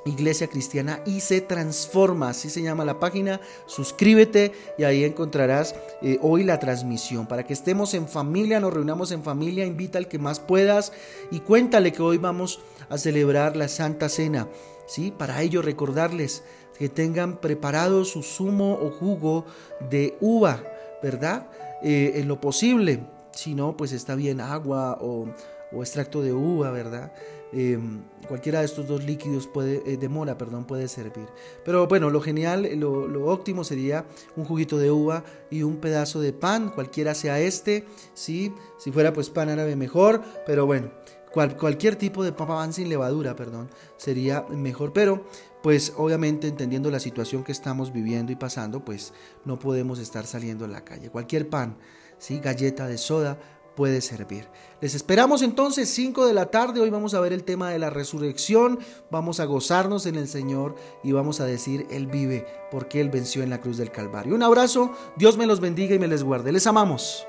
Iglesia 0.07 0.47
Cristiana 0.47 1.01
y 1.05 1.19
se 1.19 1.41
transforma, 1.41 2.29
así 2.29 2.49
se 2.49 2.61
llama 2.61 2.85
la 2.85 2.99
página. 2.99 3.39
Suscríbete 3.65 4.51
y 4.77 4.83
ahí 4.83 5.03
encontrarás 5.03 5.75
eh, 6.01 6.17
hoy 6.21 6.43
la 6.43 6.59
transmisión 6.59 7.27
para 7.27 7.43
que 7.43 7.53
estemos 7.53 7.93
en 7.93 8.07
familia, 8.07 8.59
nos 8.59 8.73
reunamos 8.73 9.11
en 9.11 9.23
familia. 9.23 9.65
Invita 9.65 9.97
al 9.97 10.07
que 10.07 10.19
más 10.19 10.39
puedas 10.39 10.93
y 11.31 11.41
cuéntale 11.41 11.91
que 11.91 12.01
hoy 12.01 12.17
vamos 12.17 12.59
a 12.89 12.97
celebrar 12.97 13.55
la 13.55 13.67
Santa 13.67 14.09
Cena. 14.09 14.47
¿sí? 14.87 15.11
Para 15.11 15.41
ello, 15.41 15.61
recordarles 15.61 16.43
que 16.77 16.89
tengan 16.89 17.37
preparado 17.37 18.05
su 18.05 18.23
zumo 18.23 18.73
o 18.73 18.91
jugo 18.91 19.45
de 19.89 20.17
uva, 20.21 20.63
¿verdad? 21.01 21.47
Eh, 21.83 22.13
en 22.15 22.27
lo 22.27 22.39
posible. 22.39 23.03
Si 23.31 23.53
no, 23.53 23.77
pues 23.77 23.91
está 23.91 24.15
bien 24.15 24.41
agua 24.41 24.97
o, 25.01 25.27
o 25.71 25.81
extracto 25.81 26.21
de 26.21 26.33
uva, 26.33 26.71
¿verdad? 26.71 27.11
Em, 27.53 28.03
cualquiera 28.27 28.59
de 28.59 28.65
estos 28.65 28.87
dos 28.87 29.05
líquidos 29.05 29.47
puede, 29.47 29.81
eh, 29.85 29.97
de 29.97 30.09
mora, 30.09 30.37
perdón, 30.37 30.65
puede 30.65 30.87
servir. 30.87 31.27
Pero 31.63 31.87
bueno, 31.87 32.09
lo 32.09 32.21
genial, 32.21 32.69
lo, 32.75 33.25
óptimo 33.25 33.63
sería 33.63 34.05
un 34.35 34.43
juguito 34.43 34.77
de 34.77 34.91
uva 34.91 35.23
y 35.49 35.63
un 35.63 35.77
pedazo 35.77 36.19
de 36.19 36.33
pan, 36.33 36.69
cualquiera 36.69 37.15
sea 37.15 37.39
este, 37.39 37.85
¿sí? 38.13 38.53
si 38.77 38.91
fuera 38.91 39.13
pues 39.13 39.29
pan 39.29 39.49
árabe 39.49 39.77
mejor, 39.77 40.21
pero 40.45 40.65
bueno, 40.65 40.91
cualquier 41.31 41.95
tipo 41.95 42.23
de 42.23 42.33
pan 42.33 42.73
sin 42.73 42.89
levadura, 42.89 43.35
perdón, 43.35 43.69
sería 43.95 44.45
mejor, 44.49 44.91
pero 44.91 45.23
pues 45.63 45.93
obviamente 45.95 46.47
entendiendo 46.47 46.91
la 46.91 46.99
situación 46.99 47.43
que 47.43 47.51
estamos 47.51 47.93
viviendo 47.93 48.31
y 48.31 48.35
pasando, 48.35 48.83
pues 48.83 49.13
no 49.45 49.57
podemos 49.57 49.99
estar 49.99 50.25
saliendo 50.25 50.65
a 50.65 50.67
la 50.67 50.83
calle. 50.83 51.09
Cualquier 51.09 51.49
pan, 51.49 51.77
¿sí? 52.19 52.39
galleta 52.39 52.87
de 52.87 52.97
soda, 52.97 53.39
puede 53.77 54.01
servir. 54.01 54.49
Les 54.81 54.95
esperamos 54.95 55.43
entonces 55.43 55.87
5 55.89 56.25
de 56.25 56.33
la 56.33 56.47
tarde. 56.47 56.81
Hoy 56.81 56.89
vamos 56.89 57.13
a 57.13 57.19
ver 57.19 57.31
el 57.31 57.43
tema 57.43 57.69
de 57.69 57.77
la 57.77 57.91
resurrección. 57.91 58.79
Vamos 59.11 59.39
a 59.39 59.45
gozarnos 59.45 60.07
en 60.07 60.15
el 60.15 60.27
Señor 60.27 60.75
y 61.03 61.11
vamos 61.11 61.39
a 61.39 61.45
decir, 61.45 61.85
Él 61.91 62.07
vive 62.07 62.47
porque 62.71 62.99
Él 62.99 63.11
venció 63.11 63.43
en 63.43 63.51
la 63.51 63.61
cruz 63.61 63.77
del 63.77 63.91
Calvario. 63.91 64.33
Un 64.33 64.41
abrazo, 64.41 64.91
Dios 65.15 65.37
me 65.37 65.45
los 65.45 65.59
bendiga 65.59 65.93
y 65.93 65.99
me 65.99 66.07
les 66.07 66.23
guarde. 66.23 66.51
Les 66.51 66.65
amamos. 66.65 67.27